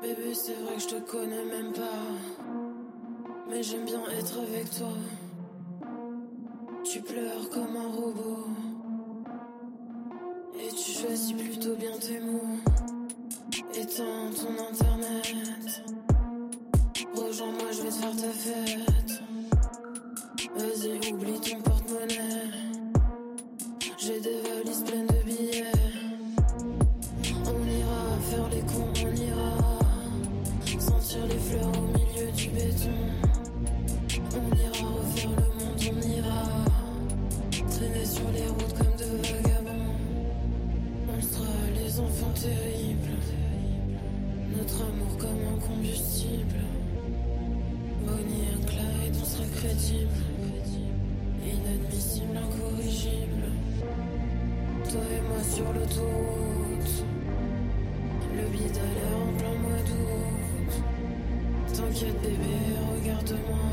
[0.01, 2.34] Bébé, c'est vrai que je te connais même pas.
[3.61, 4.89] J'aime bien être avec toi.
[6.83, 8.47] Tu pleures comme un robot.
[10.59, 12.57] Et tu choisis plutôt bien tes mots.
[13.73, 15.83] Éteins ton internet.
[17.15, 19.21] Rejoins-moi, je vais te faire ta fête.
[20.55, 22.51] Vas-y, oublie ton porte-monnaie.
[23.97, 24.74] J'ai des valises
[44.75, 46.61] notre amour comme un combustible.
[48.05, 50.09] Bonnie et Clyde, on sera crédible,
[51.43, 53.45] inadmissible, incorrigible.
[54.89, 57.05] Toi et moi sur l'autoroute.
[58.35, 60.71] Le bide a l'air en plein mois d'août.
[61.73, 62.55] T'inquiète bébé,
[62.95, 63.65] regarde-moi.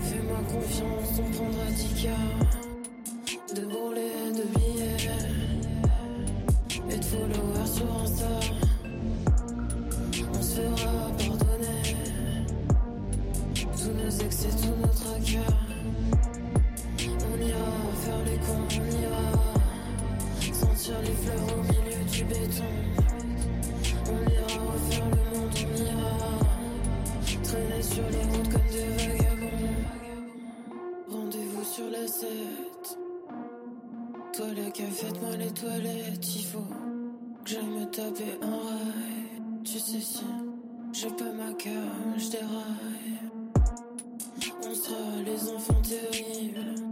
[0.00, 2.63] Fais-moi confiance, on prendra 10
[10.84, 11.96] je abandonné.
[13.54, 15.56] Tous nos excès, tout notre cœur.
[17.32, 17.70] On ira
[18.02, 19.24] faire les cons, on ira
[20.52, 22.72] sentir les fleurs au milieu du béton.
[24.06, 26.12] On ira refaire le monde, on ira
[27.42, 29.74] traîner sur les routes comme des vagabonds.
[31.10, 32.28] Rendez-vous sur la 7.
[34.36, 36.58] Toi le café, faites-moi les toilettes, il faut
[37.44, 39.34] que j'aille me taper un rail.
[39.64, 40.24] Tu sais si.
[40.96, 43.18] J'ai pas ma cam, je déraille.
[44.62, 46.83] On sera les enfants terribles.